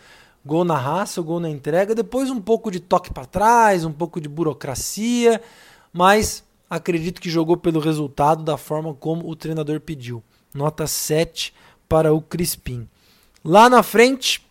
Gol 0.45 0.63
na 0.63 0.77
raça, 0.77 1.21
gol 1.21 1.39
na 1.39 1.49
entrega. 1.49 1.93
Depois 1.93 2.29
um 2.29 2.39
pouco 2.39 2.71
de 2.71 2.79
toque 2.79 3.11
para 3.11 3.25
trás, 3.25 3.83
um 3.83 3.91
pouco 3.91 4.21
de 4.21 4.29
burocracia, 4.29 5.41
mas 5.91 6.43
acredito 6.69 7.19
que 7.19 7.29
jogou 7.29 7.57
pelo 7.57 7.79
resultado 7.79 8.43
da 8.43 8.55
forma 8.55 8.93
como 8.93 9.29
o 9.29 9.35
treinador 9.35 9.81
pediu. 9.81 10.23
Nota 10.53 10.87
7 10.87 11.53
para 11.87 12.13
o 12.13 12.21
Crispim. 12.21 12.87
Lá 13.43 13.69
na 13.69 13.83
frente, 13.83 14.45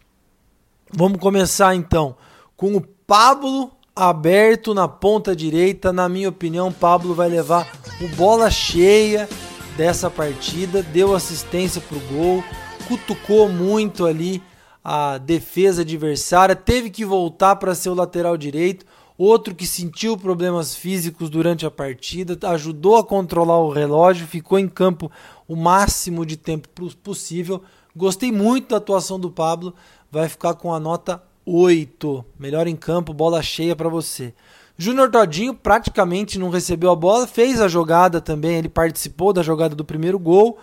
vamos 0.92 1.18
começar 1.18 1.74
então 1.74 2.16
com 2.56 2.76
o 2.76 2.80
Pablo 2.80 3.70
aberto 3.94 4.74
na 4.74 4.86
ponta 4.86 5.34
direita. 5.34 5.92
Na 5.92 6.08
minha 6.08 6.28
opinião, 6.28 6.72
Pablo 6.72 7.14
vai 7.14 7.28
levar 7.28 7.70
o 8.00 8.08
bola 8.16 8.50
cheia 8.50 9.28
dessa 9.76 10.10
partida, 10.10 10.82
deu 10.82 11.14
assistência 11.14 11.80
para 11.80 11.96
o 11.96 12.00
gol, 12.12 12.44
cutucou 12.86 13.48
muito 13.48 14.06
ali 14.06 14.42
a 14.82 15.18
defesa 15.18 15.82
adversária, 15.82 16.56
teve 16.56 16.90
que 16.90 17.04
voltar 17.04 17.56
para 17.56 17.74
ser 17.74 17.90
o 17.90 17.94
lateral 17.94 18.36
direito. 18.36 18.86
Outro 19.16 19.52
que 19.52 19.66
sentiu 19.66 20.16
problemas 20.16 20.76
físicos 20.76 21.28
durante 21.28 21.66
a 21.66 21.70
partida, 21.70 22.38
ajudou 22.50 22.96
a 22.96 23.04
controlar 23.04 23.58
o 23.58 23.70
relógio, 23.70 24.28
ficou 24.28 24.60
em 24.60 24.68
campo 24.68 25.10
o 25.48 25.56
máximo 25.56 26.24
de 26.24 26.36
tempo 26.36 26.68
possível. 27.02 27.60
Gostei 27.96 28.30
muito 28.30 28.68
da 28.68 28.76
atuação 28.76 29.18
do 29.18 29.28
Pablo, 29.28 29.74
vai 30.10 30.28
ficar 30.28 30.54
com 30.54 30.72
a 30.72 30.80
nota 30.80 31.22
8. 31.44 32.24
Melhor 32.38 32.66
em 32.66 32.76
campo, 32.76 33.12
bola 33.12 33.42
cheia 33.42 33.74
para 33.74 33.88
você. 33.88 34.34
Júnior 34.76 35.10
Todinho 35.10 35.54
praticamente 35.54 36.38
não 36.38 36.50
recebeu 36.50 36.90
a 36.90 36.96
bola, 36.96 37.26
fez 37.26 37.60
a 37.60 37.66
jogada 37.66 38.20
também, 38.20 38.56
ele 38.56 38.68
participou 38.68 39.32
da 39.32 39.42
jogada 39.42 39.74
do 39.74 39.84
primeiro 39.84 40.18
gol, 40.20 40.58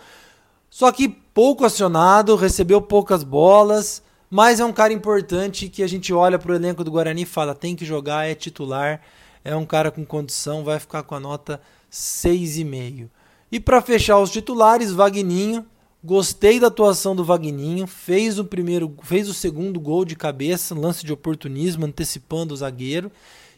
só 0.69 0.89
que 0.91 1.09
pouco 1.09 1.65
acionado, 1.65 2.35
recebeu 2.37 2.81
poucas 2.81 3.23
bolas, 3.23 4.01
mas 4.29 4.61
é 4.61 4.65
um 4.65 4.71
cara 4.71 4.93
importante 4.93 5.67
que 5.67 5.83
a 5.83 5.87
gente 5.87 6.13
olha 6.13 6.39
para 6.39 6.51
o 6.51 6.55
elenco 6.55 6.83
do 6.83 6.91
Guarani 6.91 7.23
e 7.23 7.25
fala: 7.25 7.53
tem 7.53 7.75
que 7.75 7.83
jogar, 7.83 8.25
é 8.25 8.33
titular, 8.33 9.01
é 9.43 9.55
um 9.55 9.65
cara 9.65 9.91
com 9.91 10.05
condição, 10.05 10.63
vai 10.63 10.79
ficar 10.79 11.03
com 11.03 11.15
a 11.15 11.19
nota 11.19 11.59
6,5. 11.91 13.09
E 13.51 13.59
para 13.59 13.81
fechar 13.81 14.19
os 14.19 14.31
titulares, 14.31 14.91
Vagninho. 14.91 15.65
Gostei 16.05 16.59
da 16.59 16.67
atuação 16.67 17.15
do 17.15 17.25
Vagninho, 17.25 17.87
fez 17.87 18.37
o 18.37 18.45
primeiro, 18.45 18.95
fez 19.01 19.27
o 19.27 19.33
segundo 19.33 19.79
gol 19.79 20.05
de 20.05 20.15
cabeça, 20.15 20.75
lance 20.75 21.03
de 21.03 21.11
oportunismo, 21.11 21.83
antecipando 21.83 22.53
o 22.53 22.57
zagueiro. 22.57 23.11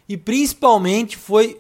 E 0.08 0.16
principalmente 0.16 1.18
foi 1.18 1.60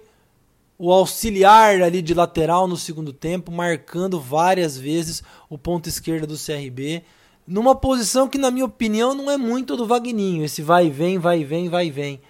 o 0.79 0.89
auxiliar 0.89 1.81
ali 1.81 2.01
de 2.01 2.13
lateral 2.13 2.69
no 2.69 2.77
segundo 2.77 3.11
tempo, 3.11 3.51
marcando 3.51 4.17
várias 4.17 4.77
vezes 4.77 5.21
o 5.49 5.57
ponto 5.57 5.89
esquerda 5.89 6.25
do 6.25 6.37
CRB, 6.37 7.03
numa 7.45 7.75
posição 7.75 8.29
que 8.29 8.37
na 8.37 8.49
minha 8.49 8.63
opinião 8.63 9.13
não 9.13 9.29
é 9.29 9.35
muito 9.35 9.75
do 9.75 9.85
Vagninho, 9.85 10.45
esse 10.45 10.61
vai 10.61 10.87
e 10.87 10.89
vem, 10.89 11.17
vai 11.17 11.41
e 11.41 11.43
vem, 11.43 11.67
vai 11.67 11.87
e 11.87 11.91
vem. 11.91 12.21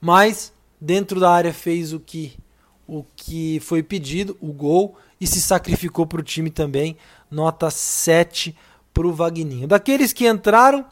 Mas 0.00 0.54
dentro 0.80 1.20
da 1.20 1.30
área 1.30 1.52
fez 1.52 1.92
o 1.92 2.00
que 2.00 2.32
o 2.88 3.04
que 3.16 3.58
foi 3.60 3.82
pedido, 3.82 4.36
o 4.40 4.52
gol 4.52 4.96
e 5.20 5.26
se 5.26 5.40
sacrificou 5.40 6.06
para 6.06 6.20
o 6.20 6.24
time 6.24 6.50
também, 6.50 6.96
nota 7.30 7.70
7 7.70 8.56
para 8.92 9.06
o 9.06 9.12
Vagninho. 9.12 9.68
Daqueles 9.68 10.12
que 10.12 10.26
entraram, 10.26 10.84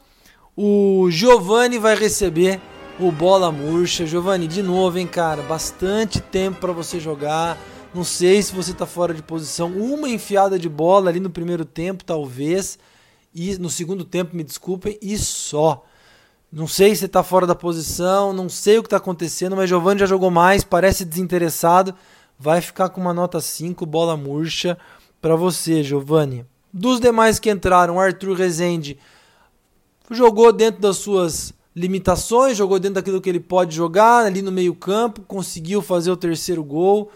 o 0.57 1.09
Giovani 1.11 1.79
vai 1.79 1.95
receber 1.95 2.61
o 2.99 3.11
bola 3.11 3.51
murcha. 3.51 4.07
Giovanni, 4.07 4.47
de 4.47 4.63
novo, 4.63 4.99
hein, 4.99 5.07
cara? 5.07 5.43
Bastante 5.43 6.21
tempo 6.21 6.61
para 6.61 6.73
você 6.73 7.01
jogar. 7.01 7.59
Não 7.95 8.05
sei 8.05 8.43
se 8.43 8.55
você 8.55 8.73
tá 8.73 8.87
fora 8.87 9.15
de 9.15 9.23
posição. 9.23 9.71
Uma 9.73 10.09
enfiada 10.09 10.59
de 10.59 10.69
bola 10.69 11.11
ali 11.11 11.21
no 11.21 11.31
primeiro 11.31 11.65
tempo, 11.65 12.05
talvez. 12.05 12.79
E 13.35 13.57
no 13.59 13.71
segundo 13.71 14.05
tempo, 14.05 14.37
me 14.37 14.45
desculpem, 14.45 14.99
e 15.03 15.17
só. 15.19 15.85
Não 16.53 16.69
sei 16.69 16.95
se 16.95 17.09
tá 17.09 17.23
fora 17.25 17.49
da 17.49 17.55
posição, 17.55 18.33
não 18.33 18.49
sei 18.49 18.79
o 18.79 18.83
que 18.85 18.89
tá 18.89 18.99
acontecendo, 18.99 19.57
mas 19.57 19.69
Giovanni 19.69 19.99
já 19.99 20.07
jogou 20.07 20.31
mais, 20.31 20.63
parece 20.63 21.05
desinteressado. 21.05 21.93
Vai 22.39 22.61
ficar 22.61 22.91
com 22.91 23.01
uma 23.01 23.13
nota 23.13 23.41
5, 23.41 23.85
bola 23.85 24.17
murcha 24.17 24.79
para 25.25 25.37
você, 25.37 25.83
Giovanni. 25.83 26.45
Dos 26.71 27.01
demais 27.01 27.39
que 27.39 27.51
entraram, 27.51 27.99
Arthur 27.99 28.37
Rezende 28.37 28.99
jogou 30.11 30.53
dentro 30.53 30.83
das 30.83 30.99
suas 30.99 31.55
limitações, 31.75 32.59
jogou 32.59 32.79
dentro 32.79 32.97
daquilo 32.97 33.23
que 33.23 33.31
ele 33.31 33.41
pode 33.41 33.75
jogar, 33.75 34.27
ali 34.27 34.43
no 34.43 34.53
meio-campo, 34.53 35.23
conseguiu 35.23 35.81
fazer 35.81 36.11
o 36.11 36.17
terceiro 36.17 36.63
gol. 36.63 37.11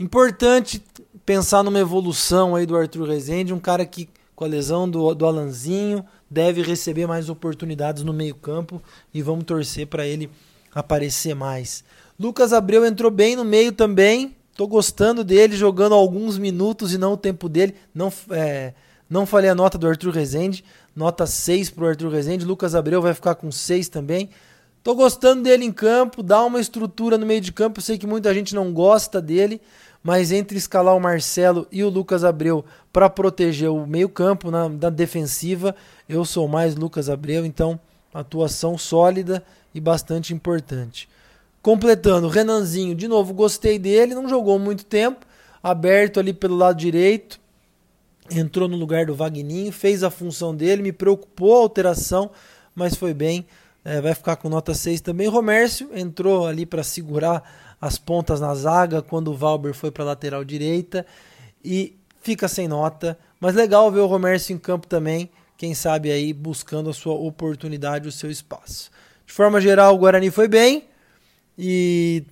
Importante 0.00 0.82
pensar 1.24 1.62
numa 1.62 1.78
evolução 1.78 2.56
aí 2.56 2.66
do 2.66 2.76
Arthur 2.76 3.06
Rezende, 3.06 3.54
um 3.54 3.60
cara 3.60 3.86
que 3.86 4.08
com 4.34 4.44
a 4.44 4.48
lesão 4.48 4.90
do, 4.90 5.14
do 5.14 5.24
Alanzinho 5.24 6.04
deve 6.28 6.62
receber 6.62 7.06
mais 7.06 7.28
oportunidades 7.28 8.02
no 8.02 8.12
meio-campo 8.12 8.82
e 9.14 9.22
vamos 9.22 9.44
torcer 9.44 9.86
para 9.86 10.04
ele 10.04 10.28
aparecer 10.74 11.36
mais. 11.36 11.84
Lucas 12.18 12.52
Abreu 12.52 12.84
entrou 12.84 13.08
bem 13.08 13.36
no 13.36 13.44
meio 13.44 13.70
também. 13.70 14.34
Tô 14.56 14.66
gostando 14.66 15.22
dele 15.22 15.54
jogando 15.54 15.94
alguns 15.94 16.38
minutos 16.38 16.94
e 16.94 16.98
não 16.98 17.12
o 17.12 17.16
tempo 17.16 17.46
dele. 17.46 17.74
Não, 17.94 18.10
é, 18.30 18.72
não 19.08 19.26
falei 19.26 19.50
a 19.50 19.54
nota 19.54 19.76
do 19.76 19.86
Arthur 19.86 20.10
Rezende. 20.10 20.64
Nota 20.94 21.26
6 21.26 21.70
pro 21.70 21.86
Arthur 21.86 22.10
Rezende. 22.10 22.44
Lucas 22.44 22.74
Abreu 22.74 23.02
vai 23.02 23.12
ficar 23.12 23.34
com 23.34 23.52
6 23.52 23.88
também. 23.90 24.30
Tô 24.82 24.94
gostando 24.94 25.42
dele 25.42 25.64
em 25.64 25.72
campo, 25.72 26.22
dá 26.22 26.42
uma 26.44 26.60
estrutura 26.60 27.18
no 27.18 27.26
meio 27.26 27.40
de 27.40 27.52
campo. 27.52 27.80
Eu 27.80 27.82
sei 27.82 27.98
que 27.98 28.06
muita 28.06 28.32
gente 28.32 28.54
não 28.54 28.72
gosta 28.72 29.20
dele, 29.20 29.60
mas 30.02 30.32
entre 30.32 30.56
escalar 30.56 30.96
o 30.96 31.00
Marcelo 31.00 31.66
e 31.70 31.82
o 31.82 31.90
Lucas 31.90 32.24
Abreu 32.24 32.64
para 32.92 33.10
proteger 33.10 33.68
o 33.68 33.84
meio-campo 33.86 34.50
na, 34.50 34.68
na 34.68 34.88
defensiva, 34.88 35.74
eu 36.08 36.24
sou 36.24 36.46
mais 36.46 36.76
Lucas 36.76 37.10
Abreu, 37.10 37.44
então 37.44 37.78
atuação 38.14 38.78
sólida 38.78 39.44
e 39.74 39.80
bastante 39.80 40.32
importante. 40.32 41.08
Completando, 41.66 42.28
Renanzinho, 42.28 42.94
de 42.94 43.08
novo, 43.08 43.34
gostei 43.34 43.76
dele, 43.76 44.14
não 44.14 44.28
jogou 44.28 44.56
muito 44.56 44.84
tempo, 44.84 45.26
aberto 45.60 46.20
ali 46.20 46.32
pelo 46.32 46.54
lado 46.54 46.78
direito, 46.78 47.40
entrou 48.30 48.68
no 48.68 48.76
lugar 48.76 49.06
do 49.06 49.16
Vagninho, 49.16 49.72
fez 49.72 50.04
a 50.04 50.08
função 50.08 50.54
dele, 50.54 50.80
me 50.80 50.92
preocupou 50.92 51.56
a 51.56 51.62
alteração, 51.62 52.30
mas 52.72 52.94
foi 52.94 53.12
bem 53.12 53.48
é, 53.84 54.00
vai 54.00 54.14
ficar 54.14 54.36
com 54.36 54.48
nota 54.48 54.74
6 54.74 55.00
também. 55.00 55.26
Romércio 55.26 55.90
entrou 55.92 56.46
ali 56.46 56.64
para 56.64 56.84
segurar 56.84 57.42
as 57.80 57.98
pontas 57.98 58.40
na 58.40 58.54
zaga 58.54 59.02
quando 59.02 59.32
o 59.32 59.36
Valber 59.36 59.74
foi 59.74 59.90
para 59.90 60.04
a 60.04 60.06
lateral 60.06 60.44
direita 60.44 61.04
e 61.64 61.96
fica 62.22 62.46
sem 62.46 62.68
nota. 62.68 63.18
Mas 63.40 63.56
legal 63.56 63.90
ver 63.90 63.98
o 63.98 64.06
Romércio 64.06 64.54
em 64.54 64.58
campo 64.58 64.86
também, 64.86 65.28
quem 65.58 65.74
sabe 65.74 66.12
aí 66.12 66.32
buscando 66.32 66.90
a 66.90 66.94
sua 66.94 67.14
oportunidade, 67.14 68.06
o 68.06 68.12
seu 68.12 68.30
espaço. 68.30 68.88
De 69.26 69.32
forma 69.32 69.60
geral, 69.60 69.96
o 69.96 69.98
Guarani 69.98 70.30
foi 70.30 70.46
bem 70.46 70.94
e 71.58 72.24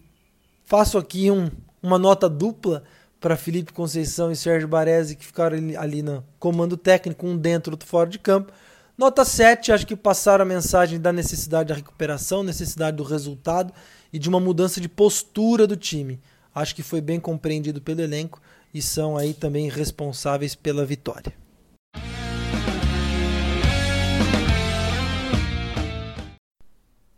faço 0.65 0.99
aqui 0.99 1.31
um, 1.31 1.51
uma 1.83 1.99
nota 1.99 2.29
dupla 2.29 2.83
para 3.21 3.37
Felipe 3.37 3.73
Conceição 3.73 4.31
e 4.31 4.37
Sérgio 4.37 4.69
Baresi 4.69 5.17
que 5.17 5.25
ficaram 5.25 5.57
ali, 5.57 5.77
ali 5.77 6.03
no 6.03 6.25
comando 6.39 6.77
técnico, 6.77 7.27
um 7.27 7.37
dentro, 7.37 7.73
outro 7.73 7.89
fora 7.89 8.09
de 8.09 8.19
campo. 8.19 8.53
Nota 8.97 9.25
7, 9.25 9.73
acho 9.73 9.87
que 9.87 9.97
passaram 9.97 10.43
a 10.43 10.47
mensagem 10.47 11.01
da 11.01 11.13
necessidade 11.13 11.71
da 11.71 11.75
recuperação, 11.75 12.43
necessidade 12.43 12.97
do 12.97 13.03
resultado 13.03 13.73
e 14.13 14.19
de 14.19 14.29
uma 14.29 14.39
mudança 14.39 14.81
de 14.81 14.89
postura 14.89 15.67
do 15.67 15.77
time. 15.77 16.21
Acho 16.55 16.75
que 16.75 16.83
foi 16.83 17.01
bem 17.01 17.19
compreendido 17.19 17.81
pelo 17.81 18.01
elenco 18.01 18.41
e 18.73 18.81
são 18.81 19.17
aí 19.17 19.35
também 19.35 19.69
responsáveis 19.69 20.55
pela 20.55 20.85
vitória. 20.85 21.33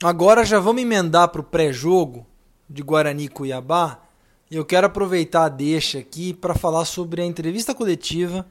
Agora 0.02 0.44
já 0.44 0.61
vamos 0.61 0.82
emendar 0.82 1.28
para 1.28 1.40
o 1.40 1.44
pré-jogo 1.44 2.26
de 2.68 2.82
Guarani 2.82 3.28
Cuiabá. 3.28 3.98
Eu 4.50 4.62
quero 4.62 4.87
aproveitar 4.87 5.46
a 5.46 5.48
deixa 5.48 5.98
aqui 5.98 6.35
para 6.35 6.54
falar 6.54 6.85
sobre 6.85 7.22
a 7.22 7.24
entrevista 7.24 7.74
coletiva 7.74 8.46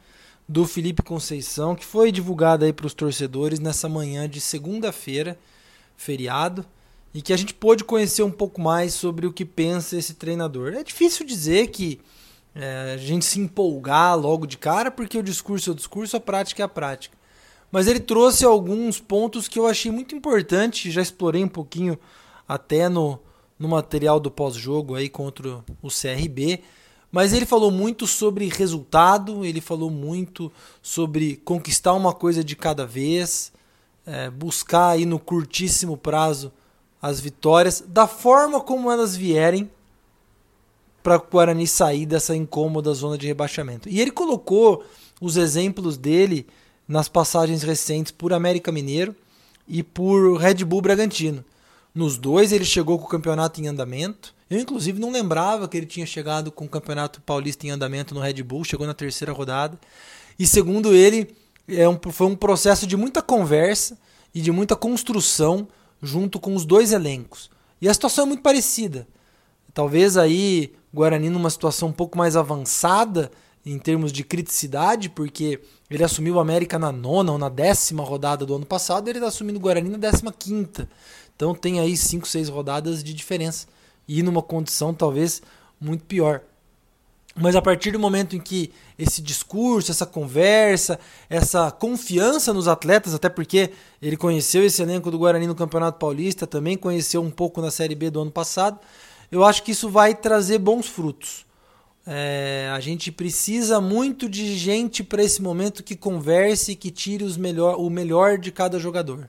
do 0.49 0.65
Felipe 0.65 1.03
Conceição, 1.03 1.75
que 1.75 1.85
foi 1.85 2.11
divulgada 2.11 2.65
aí 2.65 2.73
para 2.73 2.87
os 2.87 2.95
torcedores 2.95 3.59
nessa 3.59 3.87
manhã 3.87 4.27
de 4.27 4.41
segunda-feira, 4.41 5.37
feriado, 5.95 6.65
e 7.13 7.21
que 7.21 7.31
a 7.31 7.37
gente 7.37 7.53
pôde 7.53 7.83
conhecer 7.83 8.23
um 8.23 8.31
pouco 8.31 8.59
mais 8.59 8.95
sobre 8.95 9.27
o 9.27 9.31
que 9.31 9.45
pensa 9.45 9.95
esse 9.95 10.15
treinador. 10.15 10.73
É 10.73 10.83
difícil 10.83 11.27
dizer 11.27 11.67
que 11.67 12.01
é, 12.55 12.93
a 12.95 12.97
gente 12.97 13.23
se 13.23 13.39
empolgar 13.39 14.17
logo 14.17 14.47
de 14.47 14.57
cara, 14.57 14.89
porque 14.89 15.15
o 15.15 15.23
discurso 15.23 15.69
é 15.69 15.73
o 15.73 15.75
discurso, 15.75 16.17
a 16.17 16.19
prática 16.19 16.63
é 16.63 16.65
a 16.65 16.69
prática. 16.69 17.14
Mas 17.75 17.87
ele 17.87 17.99
trouxe 17.99 18.45
alguns 18.45 19.01
pontos 19.01 19.49
que 19.49 19.59
eu 19.59 19.67
achei 19.67 19.91
muito 19.91 20.15
importante, 20.15 20.89
já 20.89 21.01
explorei 21.01 21.43
um 21.43 21.47
pouquinho 21.49 21.99
até 22.47 22.87
no, 22.87 23.19
no 23.59 23.67
material 23.67 24.17
do 24.17 24.31
pós-jogo 24.31 24.95
aí 24.95 25.09
contra 25.09 25.61
o 25.81 25.89
CRB. 25.89 26.61
Mas 27.11 27.33
ele 27.33 27.45
falou 27.45 27.69
muito 27.69 28.07
sobre 28.07 28.47
resultado, 28.47 29.43
ele 29.43 29.59
falou 29.59 29.89
muito 29.91 30.49
sobre 30.81 31.35
conquistar 31.43 31.91
uma 31.91 32.13
coisa 32.13 32.41
de 32.45 32.55
cada 32.55 32.85
vez, 32.85 33.51
é, 34.05 34.29
buscar 34.29 34.91
aí 34.91 35.05
no 35.05 35.19
curtíssimo 35.19 35.97
prazo 35.97 36.53
as 37.01 37.19
vitórias, 37.19 37.83
da 37.85 38.07
forma 38.07 38.61
como 38.61 38.89
elas 38.89 39.17
vierem, 39.17 39.69
para 41.03 41.17
o 41.17 41.27
Guarani 41.29 41.67
sair 41.67 42.05
dessa 42.05 42.33
incômoda 42.33 42.93
zona 42.93 43.17
de 43.17 43.27
rebaixamento. 43.27 43.89
E 43.89 43.99
ele 43.99 44.11
colocou 44.11 44.81
os 45.19 45.35
exemplos 45.35 45.97
dele 45.97 46.47
nas 46.87 47.07
passagens 47.07 47.63
recentes 47.63 48.11
por 48.11 48.33
América 48.33 48.71
Mineiro 48.71 49.15
e 49.67 49.81
por 49.81 50.37
Red 50.37 50.63
Bull 50.65 50.81
Bragantino. 50.81 51.43
Nos 51.93 52.17
dois 52.17 52.51
ele 52.51 52.65
chegou 52.65 52.99
com 52.99 53.05
o 53.05 53.09
campeonato 53.09 53.61
em 53.61 53.67
andamento, 53.67 54.35
eu, 54.49 54.59
inclusive, 54.59 54.99
não 54.99 55.11
lembrava 55.11 55.67
que 55.67 55.75
ele 55.75 55.87
tinha 55.87 56.05
chegado 56.05 56.51
com 56.51 56.65
o 56.65 56.69
Campeonato 56.69 57.19
Paulista 57.21 57.65
em 57.65 57.71
andamento 57.71 58.13
no 58.13 58.21
Red 58.21 58.43
Bull, 58.43 58.63
chegou 58.63 58.85
na 58.85 58.93
terceira 58.93 59.33
rodada. 59.33 59.79
E 60.37 60.45
segundo 60.45 60.93
ele, 60.93 61.35
é 61.67 61.89
um, 61.89 61.97
foi 62.11 62.27
um 62.27 62.35
processo 62.35 62.85
de 62.85 62.95
muita 62.95 63.23
conversa 63.23 63.97
e 64.33 64.41
de 64.41 64.51
muita 64.51 64.75
construção 64.75 65.67
junto 65.99 66.39
com 66.39 66.53
os 66.53 66.63
dois 66.63 66.91
elencos. 66.91 67.49
E 67.81 67.89
a 67.89 67.93
situação 67.93 68.25
é 68.25 68.27
muito 68.27 68.43
parecida. 68.43 69.07
Talvez 69.73 70.15
aí 70.15 70.73
Guarani 70.93 71.29
numa 71.29 71.49
situação 71.49 71.89
um 71.89 71.93
pouco 71.93 72.17
mais 72.17 72.35
avançada 72.35 73.31
em 73.65 73.79
termos 73.79 74.11
de 74.11 74.23
criticidade, 74.23 75.09
porque 75.09 75.59
ele 75.89 76.03
assumiu 76.03 76.35
o 76.35 76.39
América 76.39 76.77
na 76.77 76.91
nona 76.91 77.31
ou 77.31 77.37
na 77.37 77.49
décima 77.49 78.03
rodada 78.03 78.45
do 78.45 78.55
ano 78.55 78.65
passado, 78.65 79.07
e 79.07 79.11
ele 79.11 79.19
está 79.19 79.27
assumindo 79.27 79.57
o 79.57 79.61
Guarani 79.61 79.89
na 79.89 79.97
décima 79.97 80.31
quinta. 80.31 80.87
Então 81.35 81.53
tem 81.55 81.79
aí 81.79 81.97
cinco, 81.97 82.27
seis 82.27 82.47
rodadas 82.47 83.03
de 83.03 83.13
diferença 83.13 83.67
e 84.07 84.21
numa 84.21 84.41
condição 84.41 84.93
talvez 84.93 85.41
muito 85.79 86.03
pior. 86.05 86.41
Mas 87.37 87.53
a 87.53 87.61
partir 87.61 87.91
do 87.91 87.99
momento 87.99 88.33
em 88.35 88.39
que 88.39 88.71
esse 88.97 89.21
discurso, 89.21 89.91
essa 89.91 90.05
conversa, 90.05 90.97
essa 91.29 91.69
confiança 91.69 92.53
nos 92.53 92.65
atletas, 92.65 93.13
até 93.13 93.27
porque 93.27 93.71
ele 94.01 94.15
conheceu 94.15 94.63
esse 94.65 94.81
elenco 94.81 95.11
do 95.11 95.19
Guarani 95.19 95.45
no 95.45 95.53
Campeonato 95.53 95.99
Paulista, 95.99 96.47
também 96.47 96.77
conheceu 96.77 97.21
um 97.21 97.29
pouco 97.29 97.61
na 97.61 97.69
Série 97.69 97.93
B 97.93 98.09
do 98.09 98.21
ano 98.21 98.31
passado, 98.31 98.79
eu 99.29 99.43
acho 99.43 99.63
que 99.63 99.71
isso 99.71 99.89
vai 99.89 100.15
trazer 100.15 100.59
bons 100.59 100.87
frutos. 100.87 101.45
É, 102.07 102.69
a 102.71 102.79
gente 102.79 103.11
precisa 103.11 103.81
muito 103.81 104.29
de 104.29 104.55
gente 104.55 105.03
para 105.03 105.23
esse 105.23 105.41
momento 105.41 105.83
que 105.83 105.95
converse 105.95 106.73
e 106.73 106.75
que 106.75 106.91
tire 106.91 107.23
os 107.23 107.35
melhor, 107.35 107.77
o 107.79 107.89
melhor 107.89 108.37
de 108.37 108.51
cada 108.51 108.77
jogador. 108.77 109.27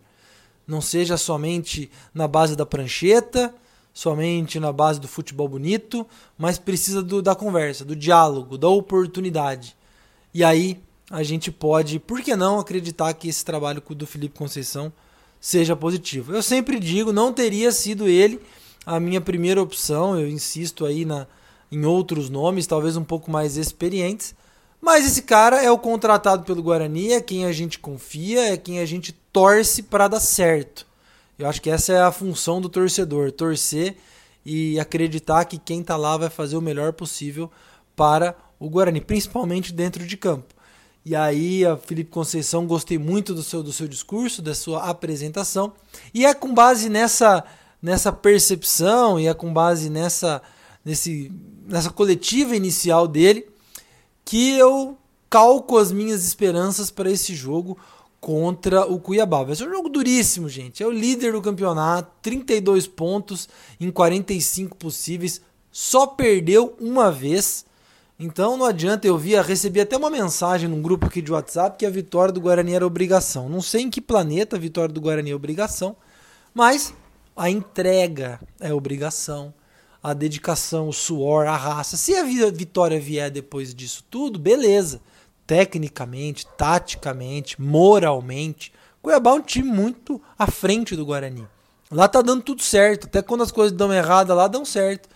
Não 0.66 0.80
seja 0.80 1.16
somente 1.16 1.90
na 2.12 2.28
base 2.28 2.54
da 2.54 2.66
prancheta, 2.66 3.54
somente 3.94 4.60
na 4.60 4.72
base 4.72 5.00
do 5.00 5.08
futebol 5.08 5.48
bonito, 5.48 6.06
mas 6.36 6.58
precisa 6.58 7.02
do, 7.02 7.22
da 7.22 7.34
conversa, 7.34 7.82
do 7.82 7.96
diálogo, 7.96 8.58
da 8.58 8.68
oportunidade. 8.68 9.74
E 10.34 10.44
aí 10.44 10.78
a 11.10 11.22
gente 11.22 11.50
pode, 11.50 11.98
por 11.98 12.20
que 12.20 12.36
não, 12.36 12.58
acreditar 12.58 13.14
que 13.14 13.28
esse 13.28 13.42
trabalho 13.42 13.80
do 13.80 14.06
Felipe 14.06 14.36
Conceição 14.36 14.92
seja 15.40 15.74
positivo. 15.74 16.34
Eu 16.34 16.42
sempre 16.42 16.78
digo, 16.78 17.12
não 17.12 17.32
teria 17.32 17.72
sido 17.72 18.06
ele 18.06 18.40
a 18.84 19.00
minha 19.00 19.20
primeira 19.20 19.62
opção, 19.62 20.18
eu 20.18 20.28
insisto 20.28 20.84
aí 20.84 21.04
na, 21.04 21.26
em 21.70 21.84
outros 21.84 22.30
nomes, 22.30 22.66
talvez 22.66 22.96
um 22.96 23.04
pouco 23.04 23.30
mais 23.30 23.56
experientes, 23.56 24.34
mas 24.80 25.06
esse 25.06 25.22
cara 25.22 25.62
é 25.62 25.70
o 25.70 25.78
contratado 25.78 26.44
pelo 26.44 26.62
Guarani, 26.62 27.12
é 27.12 27.20
quem 27.20 27.44
a 27.44 27.52
gente 27.52 27.78
confia, 27.78 28.52
é 28.52 28.56
quem 28.56 28.78
a 28.78 28.86
gente 28.86 29.12
torce 29.32 29.82
para 29.82 30.08
dar 30.08 30.20
certo. 30.20 30.86
Eu 31.38 31.48
acho 31.48 31.60
que 31.60 31.70
essa 31.70 31.92
é 31.92 32.00
a 32.00 32.12
função 32.12 32.60
do 32.60 32.68
torcedor, 32.68 33.32
torcer 33.32 33.96
e 34.44 34.78
acreditar 34.78 35.44
que 35.44 35.58
quem 35.58 35.80
está 35.80 35.96
lá 35.96 36.16
vai 36.16 36.30
fazer 36.30 36.56
o 36.56 36.62
melhor 36.62 36.92
possível 36.92 37.50
para 37.94 38.36
o 38.58 38.70
Guarani, 38.70 39.00
principalmente 39.00 39.72
dentro 39.72 40.06
de 40.06 40.16
campo. 40.16 40.54
E 41.04 41.14
aí, 41.14 41.64
a 41.64 41.76
Felipe 41.76 42.10
Conceição, 42.10 42.66
gostei 42.66 42.98
muito 42.98 43.32
do 43.32 43.42
seu, 43.42 43.62
do 43.62 43.72
seu 43.72 43.86
discurso, 43.86 44.42
da 44.42 44.54
sua 44.54 44.88
apresentação. 44.88 45.72
E 46.12 46.26
é 46.26 46.34
com 46.34 46.52
base 46.52 46.88
nessa, 46.88 47.44
nessa 47.80 48.12
percepção 48.12 49.18
e 49.18 49.28
é 49.28 49.34
com 49.34 49.52
base 49.52 49.88
nessa, 49.88 50.42
nesse, 50.86 51.32
nessa 51.66 51.90
coletiva 51.90 52.54
inicial 52.54 53.08
dele 53.08 53.44
que 54.24 54.52
eu 54.56 54.96
calco 55.28 55.76
as 55.76 55.90
minhas 55.90 56.24
esperanças 56.24 56.92
para 56.92 57.10
esse 57.10 57.34
jogo 57.34 57.76
contra 58.20 58.86
o 58.86 59.00
Cuiabá. 59.00 59.42
Vai 59.42 59.56
ser 59.56 59.68
um 59.68 59.72
jogo 59.72 59.88
duríssimo, 59.88 60.48
gente. 60.48 60.84
É 60.84 60.86
o 60.86 60.90
líder 60.92 61.32
do 61.32 61.42
campeonato, 61.42 62.12
32 62.22 62.86
pontos 62.86 63.48
em 63.80 63.90
45 63.90 64.76
possíveis, 64.76 65.40
só 65.72 66.06
perdeu 66.06 66.76
uma 66.80 67.10
vez. 67.10 67.66
Então 68.18 68.56
não 68.56 68.64
adianta, 68.64 69.08
eu 69.08 69.18
via, 69.18 69.42
recebi 69.42 69.80
até 69.80 69.96
uma 69.96 70.08
mensagem 70.08 70.68
num 70.68 70.80
grupo 70.80 71.06
aqui 71.06 71.20
de 71.20 71.32
WhatsApp 71.32 71.76
que 71.76 71.84
a 71.84 71.90
vitória 71.90 72.32
do 72.32 72.40
Guarani 72.40 72.74
era 72.74 72.86
obrigação. 72.86 73.48
Não 73.48 73.60
sei 73.60 73.82
em 73.82 73.90
que 73.90 74.00
planeta 74.00 74.56
a 74.56 74.58
vitória 74.58 74.94
do 74.94 75.00
Guarani 75.00 75.32
é 75.32 75.34
obrigação, 75.34 75.96
mas 76.54 76.94
a 77.36 77.50
entrega 77.50 78.40
é 78.60 78.72
obrigação. 78.72 79.52
A 80.06 80.14
dedicação, 80.14 80.88
o 80.88 80.92
suor, 80.92 81.48
a 81.48 81.56
raça. 81.56 81.96
Se 81.96 82.14
a 82.14 82.22
vitória 82.22 83.00
vier 83.00 83.28
depois 83.28 83.74
disso 83.74 84.04
tudo, 84.08 84.38
beleza. 84.38 85.00
Tecnicamente, 85.44 86.46
taticamente, 86.56 87.60
moralmente, 87.60 88.72
Cuiabá 89.02 89.32
é 89.32 89.34
um 89.34 89.42
time 89.42 89.68
muito 89.68 90.22
à 90.38 90.46
frente 90.46 90.94
do 90.94 91.04
Guarani. 91.04 91.44
Lá 91.90 92.06
tá 92.06 92.22
dando 92.22 92.44
tudo 92.44 92.62
certo, 92.62 93.08
até 93.08 93.20
quando 93.20 93.42
as 93.42 93.50
coisas 93.50 93.76
dão 93.76 93.92
errada 93.92 94.32
lá 94.32 94.46
dão 94.46 94.64
certo. 94.64 95.08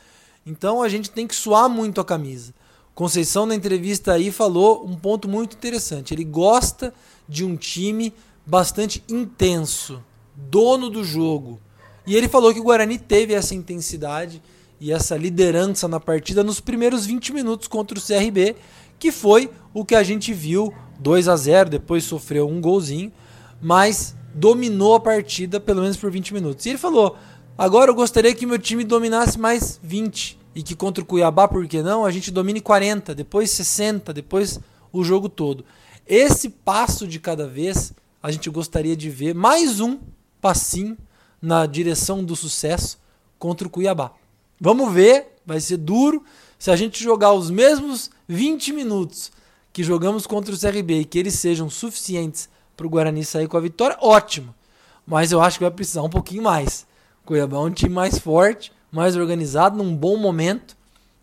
Então 0.45 0.83
a 0.83 0.89
gente 0.89 1.09
tem 1.09 1.25
que 1.25 1.37
suar 1.37 1.69
muito 1.69 2.01
a 2.01 2.05
camisa. 2.05 2.53
Conceição 2.93 3.47
na 3.47 3.55
entrevista 3.55 4.13
aí 4.13 4.33
falou 4.33 4.85
um 4.85 4.97
ponto 4.97 5.29
muito 5.29 5.55
interessante. 5.55 6.13
Ele 6.13 6.25
gosta 6.25 6.93
de 7.29 7.45
um 7.45 7.57
time 7.57 8.13
bastante 8.45 9.05
intenso, 9.09 10.03
dono 10.35 10.91
do 10.91 11.05
jogo. 11.05 11.61
E 12.05 12.17
ele 12.17 12.29
falou 12.29 12.53
que 12.53 12.59
o 12.59 12.65
Guarani 12.65 12.99
teve 12.99 13.35
essa 13.35 13.55
intensidade 13.55 14.43
e 14.81 14.91
essa 14.91 15.17
liderança 15.17 15.87
na 15.87 16.01
partida 16.01 16.43
nos 16.43 16.59
primeiros 16.59 17.05
20 17.05 17.33
minutos 17.33 17.69
contra 17.69 17.99
o 17.99 18.03
CRB, 18.03 18.57
que 18.99 19.13
foi 19.13 19.51
o 19.75 19.85
que 19.85 19.95
a 19.95 20.03
gente 20.03 20.33
viu 20.33 20.73
2 20.99 21.29
a 21.29 21.37
0 21.37 21.71
depois 21.71 22.05
sofreu 22.05 22.49
um 22.49 22.61
golzinho, 22.61 23.13
mas 23.61 24.17
dominou 24.35 24.95
a 24.95 25.01
partida 25.01 25.61
pelo 25.61 25.83
menos 25.83 25.97
por 25.97 26.11
20 26.11 26.33
minutos. 26.33 26.65
E 26.65 26.71
ele 26.71 26.79
falou: 26.79 27.17
agora 27.57 27.91
eu 27.91 27.95
gostaria 27.95 28.35
que 28.35 28.47
meu 28.47 28.59
time 28.59 28.85
dominasse 28.85 29.39
mais 29.39 29.79
20 29.83 30.39
e 30.55 30.63
que 30.63 30.75
contra 30.75 31.03
o 31.03 31.07
Cuiabá, 31.07 31.47
por 31.47 31.67
que 31.67 31.83
não, 31.83 32.05
a 32.05 32.11
gente 32.11 32.31
domine 32.31 32.61
40, 32.61 33.15
depois 33.15 33.51
60, 33.51 34.13
depois 34.13 34.59
o 34.93 35.05
jogo 35.05 35.29
todo. 35.29 35.65
Esse 36.07 36.49
passo 36.49 37.07
de 37.07 37.21
cada 37.21 37.47
vez 37.47 37.93
a 38.23 38.31
gente 38.31 38.51
gostaria 38.51 38.97
de 38.97 39.09
ver 39.09 39.35
mais 39.35 39.81
um 39.81 39.99
passinho 40.41 40.97
na 41.41 41.67
direção 41.67 42.25
do 42.25 42.35
sucesso 42.35 42.99
contra 43.39 43.67
o 43.67 43.71
Cuiabá. 43.71 44.13
Vamos 44.61 44.93
ver, 44.93 45.37
vai 45.47 45.59
ser 45.59 45.79
duro. 45.79 46.23
Se 46.59 46.71
a 46.71 46.77
gente 46.77 47.03
jogar 47.03 47.33
os 47.33 47.51
mesmos 47.51 48.11
20 48.29 48.73
minutos 48.75 49.33
que 49.73 49.83
jogamos 49.83 50.27
contra 50.27 50.55
o 50.55 50.59
CRB 50.59 51.01
e 51.01 51.05
que 51.05 51.19
eles 51.19 51.35
sejam 51.35 51.71
suficientes 51.71 52.49
para 52.77 52.87
o 52.87 52.91
Guarani 52.91 53.25
sair 53.25 53.49
com 53.49 53.57
a 53.57 53.61
vitória, 53.61 53.97
ótimo. 54.01 54.55
Mas 55.07 55.33
eu 55.33 55.41
acho 55.41 55.59
que 55.59 55.65
vai 55.65 55.71
precisar 55.71 56.03
um 56.03 56.11
pouquinho 56.11 56.43
mais. 56.43 56.87
Cuiabá 57.25 57.57
é 57.57 57.61
um 57.61 57.71
time 57.71 57.95
mais 57.95 58.19
forte, 58.19 58.73
mais 58.93 59.17
organizado, 59.17 59.77
num 59.77 59.97
bom 59.97 60.17
momento. 60.17 60.77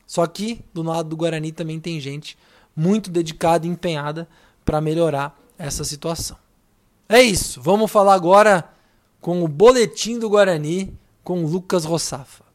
Só 0.07 0.25
que 0.25 0.61
do 0.73 0.81
lado 0.81 1.09
do 1.09 1.17
Guarani 1.17 1.51
também 1.51 1.79
tem 1.79 1.99
gente 1.99 2.37
muito 2.75 3.11
dedicada 3.11 3.67
e 3.67 3.69
empenhada 3.69 4.27
para 4.65 4.81
melhorar 4.81 5.37
essa 5.57 5.83
situação. 5.83 6.37
É 7.07 7.21
isso. 7.21 7.61
Vamos 7.61 7.91
falar 7.91 8.13
agora 8.13 8.67
com 9.21 9.43
o 9.43 9.47
boletim 9.47 10.17
do 10.17 10.29
Guarani 10.29 10.97
com 11.23 11.43
o 11.43 11.47
Lucas 11.47 11.85
Rossafa. 11.85 12.46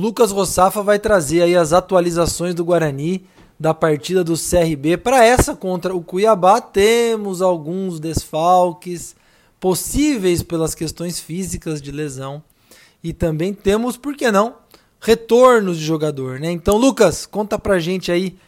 Lucas 0.00 0.32
Rossafa 0.32 0.82
vai 0.82 0.98
trazer 0.98 1.42
aí 1.42 1.54
as 1.54 1.74
atualizações 1.74 2.54
do 2.54 2.64
Guarani 2.64 3.26
da 3.58 3.74
partida 3.74 4.24
do 4.24 4.32
CRB 4.32 4.96
para 4.96 5.22
essa 5.22 5.54
contra 5.54 5.94
o 5.94 6.00
Cuiabá. 6.00 6.58
Temos 6.58 7.42
alguns 7.42 8.00
desfalques 8.00 9.14
possíveis 9.60 10.42
pelas 10.42 10.74
questões 10.74 11.20
físicas 11.20 11.82
de 11.82 11.92
lesão 11.92 12.42
e 13.04 13.12
também 13.12 13.52
temos, 13.52 13.98
por 13.98 14.16
que 14.16 14.30
não, 14.30 14.54
retornos 14.98 15.76
de 15.76 15.84
jogador, 15.84 16.40
né? 16.40 16.50
Então, 16.50 16.78
Lucas, 16.78 17.26
conta 17.26 17.58
pra 17.58 17.78
gente 17.78 18.10
aí 18.10 18.38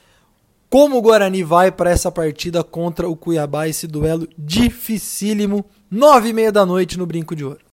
como 0.70 0.96
o 0.96 1.02
Guarani 1.02 1.42
vai 1.42 1.70
para 1.70 1.90
essa 1.90 2.10
partida 2.10 2.64
contra 2.64 3.06
o 3.06 3.14
Cuiabá, 3.14 3.68
esse 3.68 3.86
duelo 3.86 4.26
dificílimo, 4.38 5.66
nove 5.90 6.30
e 6.30 6.32
meia 6.32 6.50
da 6.50 6.64
noite 6.64 6.98
no 6.98 7.04
Brinco 7.04 7.36
de 7.36 7.44
Ouro. 7.44 7.71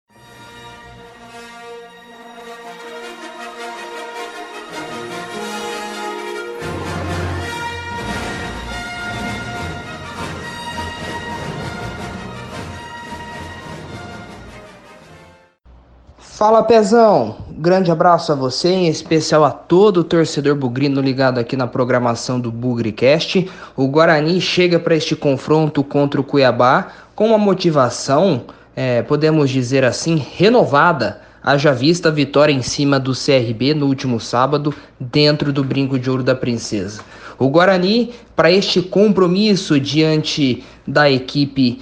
Fala 16.35 16.63
Pezão, 16.63 17.35
grande 17.51 17.91
abraço 17.91 18.31
a 18.31 18.35
você, 18.35 18.69
em 18.69 18.87
especial 18.87 19.45
a 19.45 19.51
todo 19.51 19.97
o 19.97 20.03
torcedor 20.03 20.55
bugrino 20.55 20.99
ligado 20.99 21.37
aqui 21.37 21.55
na 21.55 21.67
programação 21.67 22.39
do 22.39 22.51
Bugricast. 22.51 23.47
O 23.77 23.87
Guarani 23.87 24.41
chega 24.41 24.79
para 24.79 24.95
este 24.95 25.15
confronto 25.15 25.83
contra 25.83 26.19
o 26.19 26.23
Cuiabá 26.23 26.87
com 27.13 27.27
uma 27.27 27.37
motivação, 27.37 28.45
é, 28.75 29.03
podemos 29.03 29.51
dizer 29.51 29.85
assim, 29.85 30.15
renovada. 30.35 31.21
Haja 31.43 31.71
vista 31.71 32.09
a 32.09 32.11
vitória 32.11 32.51
em 32.51 32.63
cima 32.63 32.99
do 32.99 33.11
CRB 33.11 33.75
no 33.75 33.85
último 33.85 34.19
sábado, 34.19 34.73
dentro 34.99 35.53
do 35.53 35.63
Brinco 35.63 35.99
de 35.99 36.09
Ouro 36.09 36.23
da 36.23 36.33
Princesa. 36.33 37.03
O 37.37 37.47
Guarani, 37.47 38.11
para 38.35 38.51
este 38.51 38.81
compromisso 38.81 39.79
diante 39.79 40.63
da 40.87 41.11
equipe 41.11 41.79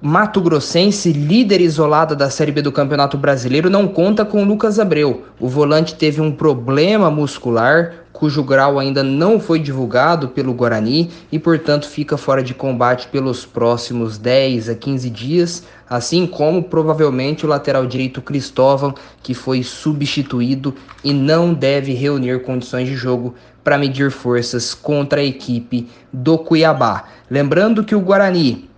Mato 0.00 0.40
Grossense, 0.40 1.12
líder 1.12 1.60
isolada 1.60 2.14
da 2.14 2.30
Série 2.30 2.52
B 2.52 2.62
do 2.62 2.70
Campeonato 2.70 3.18
Brasileiro, 3.18 3.68
não 3.68 3.88
conta 3.88 4.24
com 4.24 4.44
Lucas 4.44 4.78
Abreu. 4.78 5.24
O 5.40 5.48
volante 5.48 5.96
teve 5.96 6.20
um 6.20 6.30
problema 6.30 7.10
muscular, 7.10 7.94
cujo 8.12 8.44
grau 8.44 8.78
ainda 8.78 9.02
não 9.02 9.40
foi 9.40 9.58
divulgado 9.58 10.28
pelo 10.28 10.54
Guarani 10.54 11.10
e, 11.32 11.38
portanto, 11.40 11.88
fica 11.88 12.16
fora 12.16 12.44
de 12.44 12.54
combate 12.54 13.08
pelos 13.08 13.44
próximos 13.44 14.18
10 14.18 14.68
a 14.68 14.76
15 14.76 15.10
dias, 15.10 15.64
assim 15.90 16.28
como 16.28 16.62
provavelmente 16.62 17.44
o 17.44 17.48
lateral 17.48 17.84
direito 17.84 18.22
Cristóvão, 18.22 18.94
que 19.20 19.34
foi 19.34 19.64
substituído 19.64 20.76
e 21.02 21.12
não 21.12 21.52
deve 21.52 21.92
reunir 21.92 22.44
condições 22.44 22.86
de 22.86 22.94
jogo 22.94 23.34
para 23.64 23.76
medir 23.76 24.12
forças 24.12 24.74
contra 24.74 25.20
a 25.20 25.24
equipe 25.24 25.88
do 26.12 26.38
Cuiabá. 26.38 27.02
Lembrando 27.28 27.82
que 27.82 27.96
o 27.96 28.00
Guarani 28.00 28.68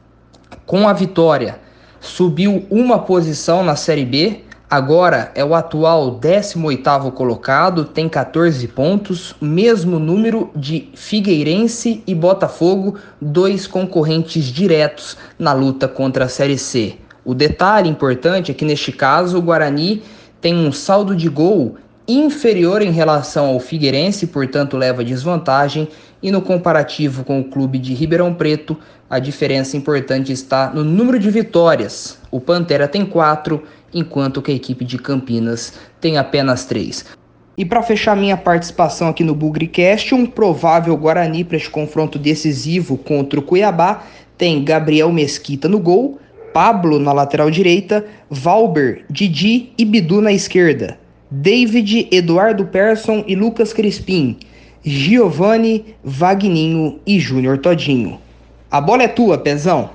com 0.71 0.87
a 0.87 0.93
vitória, 0.93 1.59
subiu 1.99 2.65
uma 2.71 3.01
posição 3.01 3.65
na 3.65 3.75
Série 3.75 4.05
B, 4.05 4.45
agora 4.71 5.33
é 5.35 5.45
o 5.45 5.53
atual 5.53 6.21
18º 6.21 7.11
colocado, 7.11 7.85
tem 7.87 8.09
14 8.09 8.69
pontos, 8.69 9.35
mesmo 9.41 9.99
número 9.99 10.49
de 10.55 10.89
Figueirense 10.95 12.05
e 12.07 12.15
Botafogo, 12.15 12.95
dois 13.21 13.67
concorrentes 13.67 14.45
diretos 14.45 15.17
na 15.37 15.53
luta 15.53 15.89
contra 15.89 16.27
a 16.27 16.29
Série 16.29 16.57
C. 16.57 16.95
O 17.25 17.35
detalhe 17.35 17.89
importante 17.89 18.53
é 18.53 18.55
que 18.55 18.65
neste 18.65 18.93
caso 18.93 19.39
o 19.39 19.43
Guarani 19.43 20.05
tem 20.41 20.55
um 20.55 20.71
saldo 20.71 21.17
de 21.17 21.29
gol 21.29 21.79
inferior 22.19 22.83
em 22.83 22.91
relação 22.91 23.47
ao 23.47 23.61
Figueirense, 23.61 24.27
portanto 24.27 24.77
leva 24.77 25.05
desvantagem, 25.05 25.89
e 26.23 26.31
no 26.31 26.43
comparativo 26.43 27.25
com 27.25 27.41
o 27.41 27.45
clube 27.45 27.79
de 27.79 27.95
Ribeirão 27.95 28.35
Preto, 28.35 28.77
a 29.09 29.19
diferença 29.19 29.77
importante 29.77 30.33
está 30.33 30.71
no 30.71 30.85
número 30.85 31.19
de 31.19 31.31
vitórias. 31.31 32.19
O 32.31 32.41
Pantera 32.41 32.87
tem 32.87 33.05
quatro, 33.05 33.63
enquanto 33.93 34.43
que 34.43 34.53
a 34.53 34.55
equipe 34.55 34.85
de 34.85 34.99
Campinas 34.99 35.75
tem 36.01 36.19
apenas 36.19 36.65
três. 36.65 37.05
E 37.57 37.65
para 37.65 37.83
fechar 37.83 38.17
minha 38.17 38.37
participação 38.37 39.09
aqui 39.09 39.25
no 39.25 39.35
Bugricast, 39.35 40.15
um 40.15 40.25
provável 40.25 40.97
Guarani 40.97 41.45
para 41.45 41.57
este 41.57 41.69
confronto 41.69 42.19
decisivo 42.19 42.97
contra 42.97 43.39
o 43.39 43.43
Cuiabá 43.43 44.05
tem 44.39 44.65
Gabriel 44.65 45.13
Mesquita 45.13 45.69
no 45.69 45.79
gol, 45.79 46.19
Pablo 46.55 46.99
na 46.99 47.13
lateral 47.13 47.51
direita, 47.51 48.07
Valber, 48.31 49.05
Didi 49.11 49.73
e 49.77 49.85
Bidu 49.85 50.23
na 50.23 50.33
esquerda. 50.33 50.99
David, 51.31 52.09
Eduardo 52.11 52.67
Persson 52.67 53.23
e 53.25 53.37
Lucas 53.37 53.73
Crispim, 53.73 54.41
Giovanni, 54.83 55.95
Vagninho 56.03 57.01
e 57.07 57.21
Júnior 57.21 57.59
Todinho. 57.59 58.21
A 58.69 58.81
bola 58.81 59.05
é 59.05 59.09
tua, 59.09 59.39
Pezão. 59.39 59.91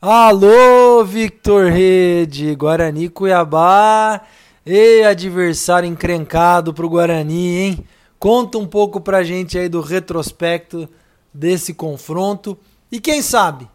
Alô, 0.00 1.02
Victor 1.04 1.70
Rede, 1.70 2.54
Guarani 2.54 3.08
Cuiabá. 3.08 4.20
E 4.66 5.02
adversário 5.04 5.88
encrencado 5.88 6.74
pro 6.74 6.88
Guarani, 6.88 7.56
hein? 7.56 7.84
Conta 8.18 8.58
um 8.58 8.66
pouco 8.66 9.00
pra 9.00 9.24
gente 9.24 9.58
aí 9.58 9.70
do 9.70 9.80
retrospecto 9.80 10.86
desse 11.32 11.72
confronto. 11.72 12.58
E 12.92 13.00
quem 13.00 13.22
sabe 13.22 13.66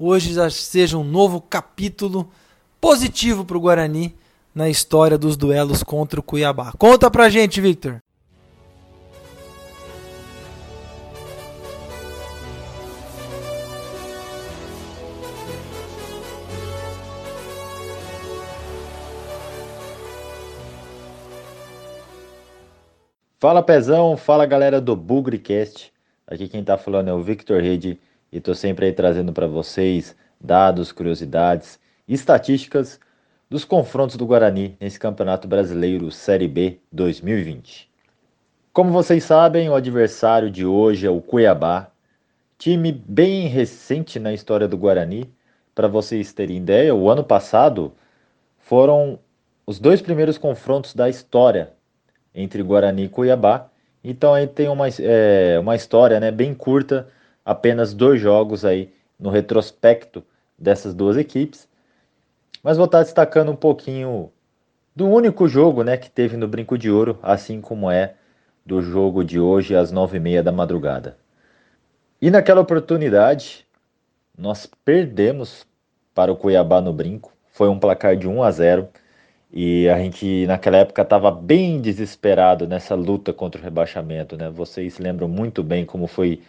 hoje 0.00 0.32
já 0.32 0.48
seja 0.48 0.96
um 0.96 1.04
novo 1.04 1.42
capítulo 1.42 2.30
positivo 2.80 3.44
para 3.44 3.58
o 3.58 3.60
Guarani 3.60 4.16
na 4.54 4.70
história 4.70 5.18
dos 5.18 5.36
duelos 5.36 5.82
contra 5.82 6.18
o 6.18 6.22
Cuiabá. 6.22 6.72
Conta 6.78 7.10
pra 7.10 7.28
gente, 7.28 7.60
Victor. 7.60 8.00
Fala 23.38 23.62
Pezão, 23.62 24.16
fala 24.16 24.44
galera 24.44 24.80
do 24.80 24.94
Bugrecast. 24.96 25.92
Aqui 26.26 26.48
quem 26.48 26.62
tá 26.62 26.76
falando 26.76 27.08
é 27.08 27.12
o 27.12 27.22
Victor 27.22 27.62
Rede 27.62 27.98
e 28.32 28.40
tô 28.40 28.54
sempre 28.54 28.86
aí 28.86 28.92
trazendo 28.92 29.32
para 29.32 29.46
vocês 29.46 30.16
dados, 30.40 30.92
curiosidades, 30.92 31.78
estatísticas 32.06 32.98
dos 33.48 33.64
confrontos 33.64 34.16
do 34.16 34.26
Guarani 34.26 34.76
nesse 34.80 34.98
Campeonato 34.98 35.48
Brasileiro 35.48 36.10
Série 36.10 36.46
B 36.46 36.78
2020. 36.92 37.90
Como 38.72 38.92
vocês 38.92 39.24
sabem, 39.24 39.68
o 39.68 39.74
adversário 39.74 40.50
de 40.50 40.64
hoje 40.64 41.06
é 41.06 41.10
o 41.10 41.20
Cuiabá, 41.20 41.90
time 42.56 42.92
bem 42.92 43.48
recente 43.48 44.20
na 44.20 44.32
história 44.32 44.68
do 44.68 44.78
Guarani. 44.78 45.28
Para 45.74 45.88
vocês 45.88 46.32
terem 46.32 46.58
ideia, 46.58 46.94
o 46.94 47.10
ano 47.10 47.24
passado 47.24 47.92
foram 48.58 49.18
os 49.66 49.80
dois 49.80 50.00
primeiros 50.00 50.38
confrontos 50.38 50.94
da 50.94 51.08
história 51.08 51.72
entre 52.34 52.62
Guarani 52.62 53.04
e 53.04 53.08
Cuiabá. 53.08 53.68
Então 54.02 54.32
aí 54.32 54.46
tem 54.46 54.68
uma, 54.68 54.86
é, 55.00 55.58
uma 55.58 55.74
história 55.74 56.20
né, 56.20 56.30
bem 56.30 56.54
curta, 56.54 57.08
apenas 57.44 57.94
dois 57.94 58.20
jogos 58.20 58.64
aí 58.64 58.92
no 59.18 59.30
retrospecto 59.30 60.24
dessas 60.58 60.94
duas 60.94 61.16
equipes. 61.16 61.68
Mas 62.62 62.76
vou 62.76 62.86
estar 62.86 63.02
destacando 63.02 63.50
um 63.50 63.56
pouquinho 63.56 64.30
do 64.94 65.08
único 65.08 65.48
jogo 65.48 65.82
né, 65.82 65.96
que 65.96 66.10
teve 66.10 66.36
no 66.36 66.48
Brinco 66.48 66.76
de 66.76 66.90
Ouro, 66.90 67.18
assim 67.22 67.60
como 67.60 67.90
é 67.90 68.14
do 68.64 68.82
jogo 68.82 69.24
de 69.24 69.40
hoje 69.40 69.74
às 69.74 69.90
nove 69.90 70.18
e 70.18 70.20
meia 70.20 70.42
da 70.42 70.52
madrugada. 70.52 71.16
E 72.20 72.30
naquela 72.30 72.60
oportunidade, 72.60 73.66
nós 74.36 74.66
perdemos 74.84 75.66
para 76.14 76.30
o 76.30 76.36
Cuiabá 76.36 76.80
no 76.80 76.92
Brinco. 76.92 77.32
Foi 77.50 77.68
um 77.68 77.78
placar 77.78 78.16
de 78.16 78.28
1 78.28 78.42
a 78.42 78.50
0. 78.50 78.88
E 79.52 79.88
a 79.88 79.98
gente, 79.98 80.46
naquela 80.46 80.76
época, 80.78 81.02
estava 81.02 81.30
bem 81.30 81.80
desesperado 81.80 82.68
nessa 82.68 82.94
luta 82.94 83.32
contra 83.32 83.60
o 83.60 83.64
rebaixamento. 83.64 84.36
Né? 84.36 84.50
Vocês 84.50 84.98
lembram 84.98 85.28
muito 85.28 85.62
bem 85.62 85.84
como 85.86 86.06
foi 86.06 86.42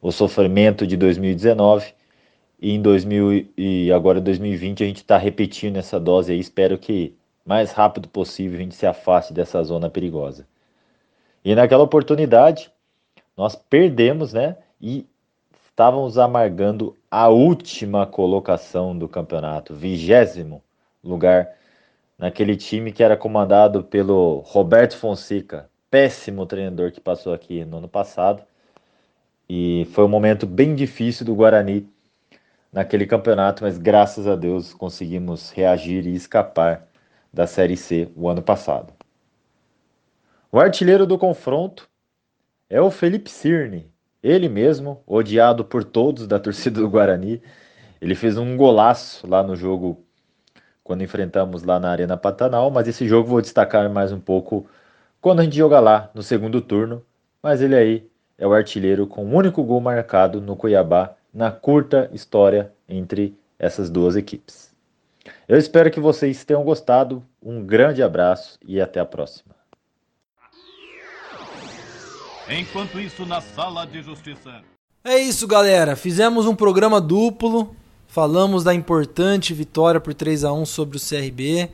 o 0.00 0.12
sofrimento 0.12 0.86
de 0.86 0.96
2019 0.96 1.92
e 2.60 2.72
em 2.72 2.80
2000 2.80 3.48
e 3.56 3.92
agora 3.92 4.20
2020 4.20 4.82
a 4.82 4.86
gente 4.86 4.96
está 4.98 5.16
repetindo 5.18 5.76
essa 5.76 5.98
dose 5.98 6.32
aí. 6.32 6.38
Espero 6.38 6.78
que 6.78 7.16
mais 7.44 7.72
rápido 7.72 8.08
possível 8.08 8.58
a 8.58 8.62
gente 8.62 8.74
se 8.74 8.86
afaste 8.86 9.32
dessa 9.32 9.62
zona 9.62 9.88
perigosa. 9.88 10.46
E 11.44 11.54
naquela 11.54 11.82
oportunidade 11.82 12.70
nós 13.36 13.54
perdemos, 13.54 14.32
né? 14.32 14.56
E 14.80 15.06
estávamos 15.64 16.18
amargando 16.18 16.96
a 17.10 17.28
última 17.28 18.04
colocação 18.04 18.98
do 18.98 19.08
campeonato, 19.08 19.74
vigésimo 19.74 20.62
lugar 21.02 21.48
naquele 22.18 22.56
time 22.56 22.90
que 22.92 23.02
era 23.02 23.16
comandado 23.16 23.84
pelo 23.84 24.40
Roberto 24.40 24.96
Fonseca, 24.96 25.70
péssimo 25.88 26.44
treinador 26.46 26.90
que 26.90 27.00
passou 27.00 27.32
aqui 27.32 27.64
no 27.64 27.78
ano 27.78 27.88
passado. 27.88 28.42
E 29.48 29.86
foi 29.92 30.04
um 30.04 30.08
momento 30.08 30.46
bem 30.46 30.74
difícil 30.74 31.24
do 31.24 31.34
Guarani 31.34 31.88
naquele 32.72 33.06
campeonato, 33.06 33.64
mas 33.64 33.78
graças 33.78 34.26
a 34.26 34.36
Deus 34.36 34.74
conseguimos 34.74 35.50
reagir 35.50 36.06
e 36.06 36.14
escapar 36.14 36.86
da 37.32 37.46
Série 37.46 37.76
C 37.76 38.10
o 38.14 38.28
ano 38.28 38.42
passado. 38.42 38.92
O 40.52 40.58
artilheiro 40.58 41.06
do 41.06 41.18
confronto 41.18 41.88
é 42.68 42.80
o 42.80 42.90
Felipe 42.90 43.30
Cirne, 43.30 43.90
ele 44.22 44.48
mesmo, 44.48 45.02
odiado 45.06 45.64
por 45.64 45.84
todos 45.84 46.26
da 46.26 46.38
torcida 46.38 46.80
do 46.80 46.90
Guarani. 46.90 47.40
Ele 48.00 48.14
fez 48.14 48.36
um 48.36 48.56
golaço 48.56 49.26
lá 49.26 49.42
no 49.42 49.54
jogo 49.56 50.04
quando 50.82 51.02
enfrentamos 51.02 51.62
lá 51.62 51.78
na 51.78 51.90
Arena 51.90 52.16
Pantanal, 52.16 52.70
mas 52.70 52.88
esse 52.88 53.06
jogo 53.06 53.28
vou 53.28 53.40
destacar 53.40 53.88
mais 53.90 54.10
um 54.12 54.20
pouco 54.20 54.66
quando 55.20 55.40
a 55.40 55.44
gente 55.44 55.56
joga 55.56 55.80
lá 55.80 56.10
no 56.14 56.22
segundo 56.22 56.60
turno. 56.60 57.04
Mas 57.42 57.62
ele 57.62 57.76
aí 57.76 58.10
é 58.38 58.46
o 58.46 58.52
artilheiro 58.52 59.06
com 59.06 59.26
o 59.26 59.34
único 59.34 59.62
gol 59.64 59.80
marcado 59.80 60.40
no 60.40 60.54
Cuiabá 60.54 61.14
na 61.34 61.50
curta 61.50 62.08
história 62.12 62.72
entre 62.88 63.36
essas 63.58 63.90
duas 63.90 64.14
equipes. 64.14 64.72
Eu 65.48 65.58
espero 65.58 65.90
que 65.90 66.00
vocês 66.00 66.44
tenham 66.44 66.62
gostado. 66.62 67.22
Um 67.42 67.64
grande 67.64 68.02
abraço 68.02 68.58
e 68.64 68.80
até 68.80 69.00
a 69.00 69.04
próxima. 69.04 69.54
Enquanto 72.48 72.98
isso, 72.98 73.26
na 73.26 73.40
sala 73.40 73.86
de 73.86 74.00
justiça. 74.00 74.62
É 75.04 75.18
isso, 75.18 75.46
galera. 75.46 75.96
Fizemos 75.96 76.46
um 76.46 76.54
programa 76.54 77.00
duplo. 77.00 77.74
Falamos 78.06 78.64
da 78.64 78.74
importante 78.74 79.52
vitória 79.52 80.00
por 80.00 80.14
3 80.14 80.44
a 80.44 80.52
1 80.52 80.64
sobre 80.64 80.96
o 80.96 81.00
CRB. 81.00 81.68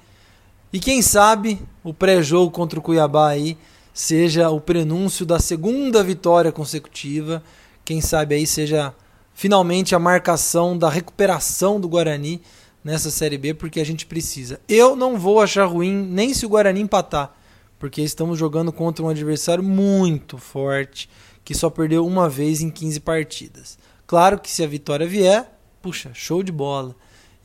E 0.72 0.80
quem 0.80 1.00
sabe 1.00 1.60
o 1.84 1.94
pré-jogo 1.94 2.50
contra 2.50 2.78
o 2.78 2.82
Cuiabá 2.82 3.28
aí 3.28 3.56
seja 3.94 4.50
o 4.50 4.60
prenúncio 4.60 5.24
da 5.24 5.38
segunda 5.38 6.02
vitória 6.02 6.50
consecutiva. 6.50 7.40
Quem 7.84 8.00
sabe 8.00 8.34
aí 8.34 8.44
seja 8.44 8.92
finalmente 9.32 9.94
a 9.94 10.00
marcação 10.00 10.76
da 10.76 10.90
recuperação 10.90 11.80
do 11.80 11.88
Guarani 11.88 12.42
nessa 12.82 13.10
Série 13.10 13.38
B, 13.38 13.54
porque 13.54 13.80
a 13.80 13.86
gente 13.86 14.04
precisa. 14.04 14.60
Eu 14.68 14.96
não 14.96 15.16
vou 15.16 15.40
achar 15.40 15.64
ruim 15.64 15.94
nem 15.94 16.34
se 16.34 16.44
o 16.44 16.48
Guarani 16.48 16.80
empatar, 16.80 17.32
porque 17.78 18.02
estamos 18.02 18.36
jogando 18.36 18.72
contra 18.72 19.04
um 19.04 19.08
adversário 19.08 19.62
muito 19.62 20.36
forte 20.38 21.08
que 21.44 21.54
só 21.54 21.70
perdeu 21.70 22.04
uma 22.04 22.28
vez 22.28 22.60
em 22.60 22.70
15 22.70 23.00
partidas. 23.00 23.78
Claro 24.06 24.38
que 24.40 24.50
se 24.50 24.64
a 24.64 24.66
vitória 24.66 25.06
vier, 25.06 25.50
puxa, 25.80 26.10
show 26.14 26.42
de 26.42 26.50
bola. 26.50 26.96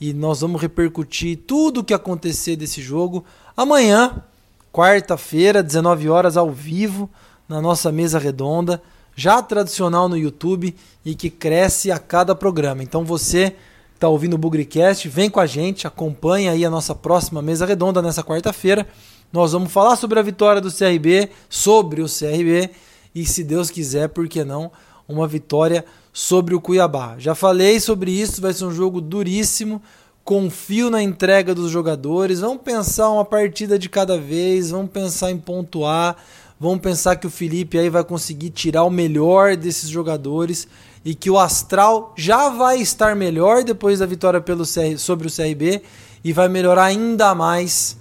E 0.01 0.13
nós 0.13 0.39
vamos 0.39 0.61
repercutir 0.61 1.37
tudo 1.45 1.81
o 1.81 1.83
que 1.83 1.93
acontecer 1.93 2.55
desse 2.55 2.81
jogo 2.81 3.25
amanhã, 3.55 4.23
quarta-feira, 4.71 5.63
19 5.63 6.09
horas 6.09 6.37
ao 6.37 6.51
vivo, 6.51 7.09
na 7.47 7.61
nossa 7.61 7.91
mesa 7.91 8.19
redonda, 8.19 8.81
já 9.15 9.41
tradicional 9.41 10.07
no 10.07 10.17
YouTube 10.17 10.75
e 11.03 11.15
que 11.15 11.29
cresce 11.29 11.91
a 11.91 11.99
cada 11.99 12.35
programa. 12.35 12.83
Então 12.83 13.03
você 13.03 13.55
está 13.95 14.07
ouvindo 14.07 14.35
o 14.35 14.37
Bugrecast, 14.37 15.09
vem 15.09 15.29
com 15.29 15.39
a 15.39 15.45
gente, 15.45 15.85
acompanha 15.85 16.51
aí 16.51 16.63
a 16.63 16.69
nossa 16.69 16.95
próxima 16.95 17.41
mesa 17.41 17.65
redonda 17.65 18.01
nessa 18.01 18.23
quarta-feira. 18.23 18.87
Nós 19.31 19.51
vamos 19.51 19.71
falar 19.71 19.95
sobre 19.95 20.19
a 20.19 20.23
vitória 20.23 20.61
do 20.61 20.71
CRB, 20.71 21.29
sobre 21.49 22.01
o 22.01 22.05
CRB 22.05 22.69
e 23.13 23.25
se 23.25 23.43
Deus 23.43 23.69
quiser, 23.69 24.09
por 24.09 24.27
que 24.27 24.43
não, 24.43 24.71
uma 25.07 25.27
vitória 25.27 25.83
sobre 26.13 26.55
o 26.55 26.61
Cuiabá. 26.61 27.15
Já 27.17 27.35
falei 27.35 27.79
sobre 27.79 28.11
isso, 28.11 28.41
vai 28.41 28.53
ser 28.53 28.65
um 28.65 28.71
jogo 28.71 29.01
duríssimo. 29.01 29.81
Confio 30.29 30.91
na 30.91 31.01
entrega 31.01 31.55
dos 31.55 31.71
jogadores. 31.71 32.41
Vamos 32.41 32.61
pensar 32.61 33.09
uma 33.09 33.25
partida 33.25 33.79
de 33.79 33.89
cada 33.89 34.15
vez, 34.15 34.69
vamos 34.69 34.91
pensar 34.91 35.31
em 35.31 35.39
pontuar, 35.39 36.17
vamos 36.59 36.81
pensar 36.81 37.15
que 37.15 37.25
o 37.25 37.31
Felipe 37.31 37.79
aí 37.79 37.89
vai 37.89 38.03
conseguir 38.03 38.51
tirar 38.51 38.83
o 38.83 38.91
melhor 38.91 39.57
desses 39.57 39.89
jogadores 39.89 40.67
e 41.03 41.15
que 41.15 41.31
o 41.31 41.39
Astral 41.39 42.13
já 42.15 42.47
vai 42.47 42.79
estar 42.79 43.15
melhor 43.15 43.63
depois 43.63 43.97
da 43.97 44.05
vitória 44.05 44.39
pelo 44.39 44.65
CR, 44.65 44.99
sobre 44.99 45.27
o 45.27 45.31
CRB 45.31 45.81
e 46.23 46.31
vai 46.31 46.47
melhorar 46.47 46.83
ainda 46.83 47.33
mais 47.33 47.97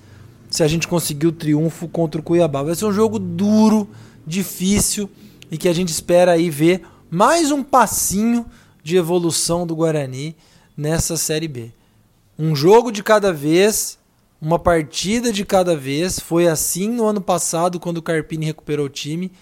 se 0.51 0.63
a 0.63 0.69
gente 0.69 0.87
conseguir 0.87 1.29
o 1.29 1.33
triunfo 1.33 1.89
contra 1.89 2.21
o 2.21 2.25
Cuiabá. 2.25 2.63
Vai 2.63 2.75
ser 2.75 2.85
um 2.85 2.93
jogo 2.93 3.19
duro, 3.19 3.89
difícil 4.27 5.09
e 5.51 5.57
que 5.57 5.67
a 5.67 5.73
gente 5.73 5.89
espera 5.89 6.33
aí 6.33 6.51
ver 6.51 6.83
mais 7.11 7.51
um 7.51 7.63
passinho 7.63 8.45
de 8.85 8.99
evolução 8.99 9.67
do 9.67 9.75
Guarani 9.75 10.37
nessa 10.77 11.17
Série 11.17 11.49
B. 11.49 11.78
Um 12.39 12.55
jogo 12.55 12.93
de 12.93 13.03
cada 13.03 13.33
vez, 13.33 13.99
uma 14.41 14.59
partida 14.59 15.33
de 15.33 15.45
cada 15.45 15.77
vez. 15.77 16.21
Foi 16.21 16.47
assim 16.47 16.89
no 16.89 17.05
ano 17.05 17.21
passado, 17.21 17.81
quando 17.81 17.99
o 17.99 18.03
Carpini 18.03 18.47
recuperou 18.47 18.87
o 18.87 18.91
time. 18.91 19.33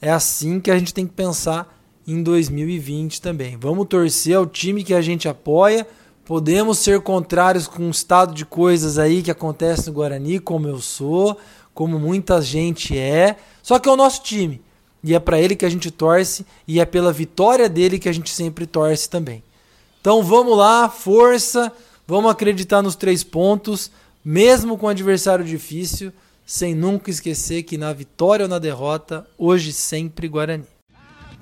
É 0.00 0.10
assim 0.10 0.58
que 0.58 0.70
a 0.70 0.78
gente 0.78 0.92
tem 0.92 1.06
que 1.06 1.12
pensar 1.12 1.78
em 2.06 2.22
2020 2.22 3.22
também. 3.22 3.56
Vamos 3.56 3.86
torcer 3.86 4.36
ao 4.36 4.46
time 4.46 4.82
que 4.82 4.92
a 4.92 5.00
gente 5.00 5.28
apoia. 5.28 5.86
Podemos 6.24 6.78
ser 6.78 7.00
contrários 7.02 7.68
com 7.68 7.86
o 7.86 7.90
estado 7.90 8.34
de 8.34 8.44
coisas 8.44 8.98
aí 8.98 9.22
que 9.22 9.30
acontece 9.30 9.86
no 9.86 9.92
Guarani, 9.92 10.40
como 10.40 10.66
eu 10.66 10.80
sou, 10.80 11.38
como 11.72 11.98
muita 12.00 12.42
gente 12.42 12.98
é. 12.98 13.36
Só 13.62 13.78
que 13.78 13.88
é 13.88 13.92
o 13.92 13.96
nosso 13.96 14.22
time 14.22 14.60
e 15.04 15.14
é 15.14 15.20
para 15.20 15.38
ele 15.38 15.54
que 15.54 15.66
a 15.66 15.68
gente 15.68 15.90
torce 15.90 16.46
e 16.66 16.80
é 16.80 16.84
pela 16.86 17.12
vitória 17.12 17.68
dele 17.68 17.98
que 17.98 18.08
a 18.08 18.12
gente 18.12 18.30
sempre 18.30 18.66
torce 18.66 19.08
também. 19.08 19.44
Então 20.00 20.22
vamos 20.22 20.56
lá, 20.56 20.88
força, 20.88 21.70
Vamos 22.06 22.30
acreditar 22.30 22.82
nos 22.82 22.94
três 22.94 23.24
pontos, 23.24 23.90
mesmo 24.22 24.76
com 24.76 24.84
um 24.86 24.90
adversário 24.90 25.42
difícil, 25.42 26.12
sem 26.44 26.74
nunca 26.74 27.10
esquecer 27.10 27.62
que 27.62 27.78
na 27.78 27.94
vitória 27.94 28.44
ou 28.44 28.48
na 28.48 28.58
derrota, 28.58 29.26
hoje 29.38 29.72
sempre 29.72 30.28
Guarani. 30.28 30.64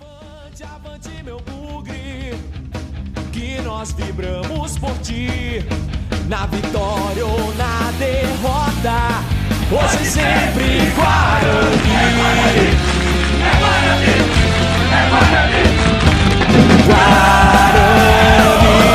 Avante, 0.01 0.63
avante, 0.63 1.11
meu 1.25 1.41
bugre, 1.41 2.35
que 3.33 3.61
nós 3.63 3.91
vibramos 3.91 4.79
por 4.79 4.97
ti, 4.99 5.27
na 6.29 6.47
vitória 6.47 7.27
ou 7.27 7.53
na 7.57 7.91
derrota, 7.99 8.97
hoje 9.69 10.05
sempre 10.09 10.79
Guarani. 10.95 11.83
É 13.43 13.51
Guarani, 13.59 14.11
é 14.93 15.11
Guarani, 15.11 15.65
Guarani. 16.87 17.33
Guarani. 17.67 18.92